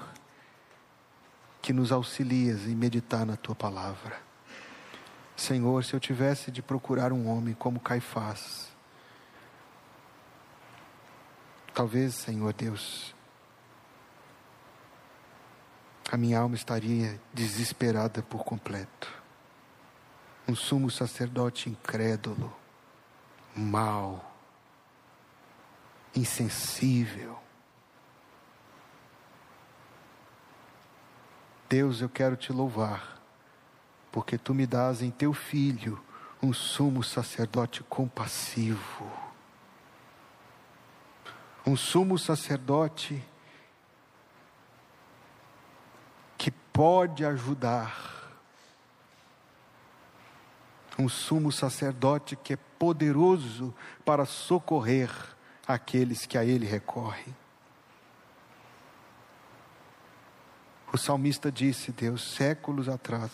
que 1.62 1.72
nos 1.72 1.90
auxilias 1.90 2.66
em 2.66 2.76
meditar 2.76 3.24
na 3.24 3.34
tua 3.34 3.54
palavra. 3.54 4.20
Senhor, 5.34 5.82
se 5.82 5.94
eu 5.94 6.00
tivesse 6.00 6.50
de 6.50 6.60
procurar 6.60 7.14
um 7.14 7.26
homem 7.26 7.54
como 7.54 7.80
Caifás, 7.80 8.73
talvez, 11.74 12.14
Senhor 12.14 12.52
Deus, 12.52 13.14
a 16.10 16.16
minha 16.16 16.38
alma 16.38 16.54
estaria 16.54 17.20
desesperada 17.32 18.22
por 18.22 18.44
completo. 18.44 19.12
Um 20.46 20.54
sumo 20.54 20.90
sacerdote 20.90 21.68
incrédulo, 21.68 22.54
mau, 23.56 24.32
insensível, 26.14 27.42
Deus, 31.68 32.00
eu 32.00 32.08
quero 32.08 32.36
te 32.36 32.52
louvar, 32.52 33.20
porque 34.12 34.38
tu 34.38 34.54
me 34.54 34.64
dás 34.64 35.02
em 35.02 35.10
teu 35.10 35.32
filho 35.32 36.00
um 36.40 36.52
sumo 36.52 37.02
sacerdote 37.02 37.82
compassivo, 37.82 39.10
um 41.66 41.76
sumo 41.76 42.18
sacerdote 42.18 43.22
que 46.36 46.50
pode 46.50 47.24
ajudar, 47.24 48.38
um 50.98 51.08
sumo 51.08 51.50
sacerdote 51.50 52.36
que 52.36 52.52
é 52.52 52.56
poderoso 52.56 53.74
para 54.04 54.26
socorrer 54.26 55.10
aqueles 55.66 56.26
que 56.26 56.36
a 56.36 56.44
ele 56.44 56.66
recorrem. 56.66 57.34
O 60.92 60.98
salmista 60.98 61.50
disse, 61.50 61.90
Deus, 61.90 62.22
séculos 62.22 62.88
atrás, 62.88 63.32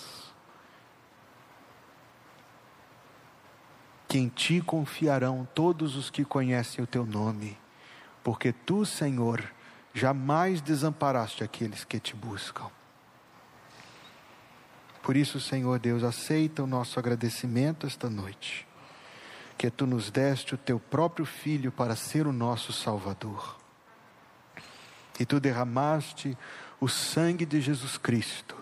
que 4.08 4.18
em 4.18 4.28
ti 4.28 4.62
confiarão 4.62 5.46
todos 5.54 5.94
os 5.94 6.08
que 6.08 6.24
conhecem 6.24 6.82
o 6.82 6.86
teu 6.86 7.04
nome, 7.04 7.59
porque 8.22 8.52
tu, 8.52 8.84
Senhor, 8.84 9.42
jamais 9.94 10.60
desamparaste 10.60 11.42
aqueles 11.42 11.84
que 11.84 11.98
te 11.98 12.14
buscam. 12.14 12.70
Por 15.02 15.16
isso, 15.16 15.40
Senhor 15.40 15.78
Deus, 15.78 16.04
aceita 16.04 16.62
o 16.62 16.66
nosso 16.66 16.98
agradecimento 16.98 17.86
esta 17.86 18.10
noite, 18.10 18.66
que 19.56 19.70
tu 19.70 19.86
nos 19.86 20.10
deste 20.10 20.54
o 20.54 20.58
teu 20.58 20.78
próprio 20.78 21.24
filho 21.24 21.72
para 21.72 21.96
ser 21.96 22.26
o 22.26 22.32
nosso 22.32 22.72
Salvador. 22.72 23.56
E 25.18 25.24
tu 25.26 25.40
derramaste 25.40 26.36
o 26.80 26.88
sangue 26.88 27.44
de 27.44 27.60
Jesus 27.60 27.98
Cristo 27.98 28.56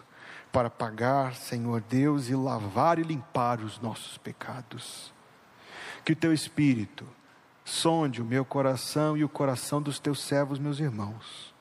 para 0.51 0.71
pagar, 0.71 1.35
Senhor 1.35 1.81
Deus, 1.81 2.29
e 2.29 2.35
lavar 2.35 2.99
e 2.99 3.03
limpar 3.03 3.61
os 3.61 3.79
nossos 3.81 4.17
pecados. 4.19 5.13
Que 6.05 6.13
o 6.13 6.17
teu 6.17 6.33
Espírito 6.33 7.07
sonde 7.69 8.23
o 8.23 8.25
meu 8.25 8.45
coração 8.45 9.17
e 9.17 9.23
o 9.23 9.29
coração 9.29 9.81
dos 9.81 9.99
teus 9.99 10.23
servos, 10.23 10.59
meus 10.59 10.81
irmãos. 10.81 11.55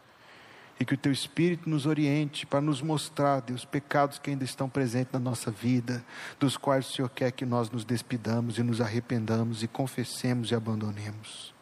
E 0.79 0.85
que 0.85 0.93
o 0.93 0.97
teu 0.97 1.11
Espírito 1.11 1.69
nos 1.69 1.85
oriente 1.85 2.45
para 2.45 2.61
nos 2.61 2.81
mostrar, 2.81 3.41
Deus, 3.41 3.65
pecados 3.65 4.19
que 4.19 4.29
ainda 4.29 4.43
estão 4.43 4.69
presentes 4.69 5.11
na 5.11 5.19
nossa 5.19 5.51
vida, 5.51 6.05
dos 6.39 6.55
quais 6.55 6.87
o 6.87 6.93
Senhor 6.93 7.09
quer 7.09 7.31
que 7.31 7.45
nós 7.45 7.69
nos 7.69 7.83
despidamos 7.83 8.57
e 8.57 8.63
nos 8.63 8.79
arrependamos 8.79 9.63
e 9.63 9.67
confessemos 9.67 10.51
e 10.51 10.55
abandonemos. 10.55 11.53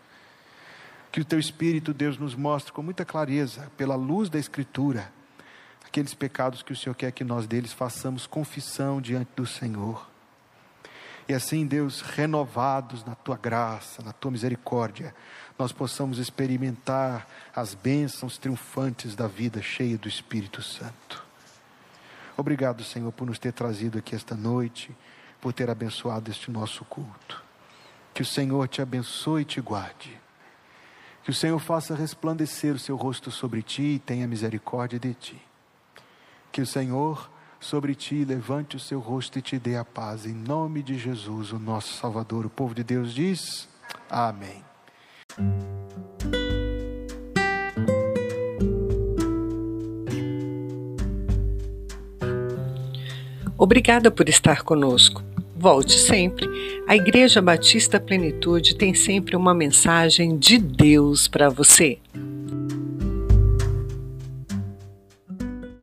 Que 1.12 1.22
o 1.22 1.26
teu 1.26 1.40
Espírito, 1.40 1.94
Deus, 1.94 2.18
nos 2.18 2.36
mostre 2.36 2.74
com 2.74 2.84
muita 2.84 3.06
clareza, 3.06 3.72
pela 3.78 3.96
luz 3.96 4.30
da 4.30 4.38
Escritura, 4.38 5.12
aqueles 5.86 6.14
pecados 6.14 6.62
que 6.62 6.74
o 6.74 6.76
Senhor 6.76 6.94
quer 6.94 7.12
que 7.12 7.24
nós 7.24 7.48
deles 7.48 7.72
façamos 7.72 8.28
confissão 8.28 9.00
diante 9.00 9.30
do 9.34 9.48
Senhor. 9.48 10.14
E 11.28 11.34
assim, 11.34 11.66
Deus, 11.66 12.02
renovados 12.02 13.04
na 13.04 13.16
tua 13.16 13.36
graça, 13.36 14.04
na 14.04 14.14
tua 14.14 14.32
misericórdia, 14.32 15.14
nós 15.58 15.72
possamos 15.72 16.20
experimentar 16.20 17.28
as 17.56 17.74
bênçãos 17.74 18.38
triunfantes 18.38 19.16
da 19.16 19.28
vida 19.28 19.62
cheia 19.62 19.98
do 19.98 20.08
Espírito 20.08 20.62
Santo. 20.62 21.24
Obrigado, 22.38 22.84
Senhor, 22.84 23.12
por 23.12 23.26
nos 23.26 23.40
ter 23.40 23.54
trazido 23.54 23.98
aqui 23.98 24.14
esta 24.14 24.36
noite, 24.36 24.96
por 25.42 25.54
ter 25.54 25.70
abençoado 25.70 26.30
este 26.30 26.52
nosso 26.52 26.84
culto. 26.86 27.44
Que 28.14 28.22
o 28.22 28.26
Senhor 28.26 28.68
te 28.68 28.82
abençoe 28.82 29.42
e 29.42 29.46
te 29.46 29.62
guarde. 29.62 30.20
Que 31.24 31.32
o 31.32 31.34
Senhor 31.34 31.58
faça 31.60 31.96
resplandecer 31.96 32.76
o 32.76 32.80
seu 32.80 32.96
rosto 32.96 33.32
sobre 33.32 33.64
ti 33.64 33.82
e 33.82 34.00
tenha 34.00 34.28
misericórdia 34.28 35.00
de 35.00 35.14
ti. 35.14 35.42
Que 36.52 36.62
o 36.62 36.68
Senhor 36.68 37.30
sobre 37.65 37.95
ti 37.95 38.23
levante 38.23 38.75
o 38.75 38.80
seu 38.80 38.99
rosto 38.99 39.39
e 39.39 39.41
te 39.41 39.58
dê 39.58 39.75
a 39.75 39.84
paz. 39.84 40.25
Em 40.25 40.34
nome 40.34 40.84
de 40.84 40.97
Jesus, 40.97 41.51
o 41.51 41.58
nosso 41.60 41.93
Salvador. 41.93 42.45
O 42.45 42.49
povo 42.49 42.75
de 42.75 42.84
Deus 42.84 43.13
diz: 43.13 43.67
Amém. 44.10 44.63
Obrigada 53.58 54.12
por 54.12 54.30
estar 54.30 54.62
conosco. 54.62 55.23
Volte 55.56 55.93
sempre. 55.93 56.47
A 56.88 56.95
Igreja 56.95 57.41
Batista 57.41 57.99
Plenitude 57.99 58.76
tem 58.76 58.93
sempre 58.93 59.36
uma 59.36 59.55
mensagem 59.55 60.38
de 60.38 60.59
Deus 60.59 61.28
para 61.28 61.49
você. 61.49 61.97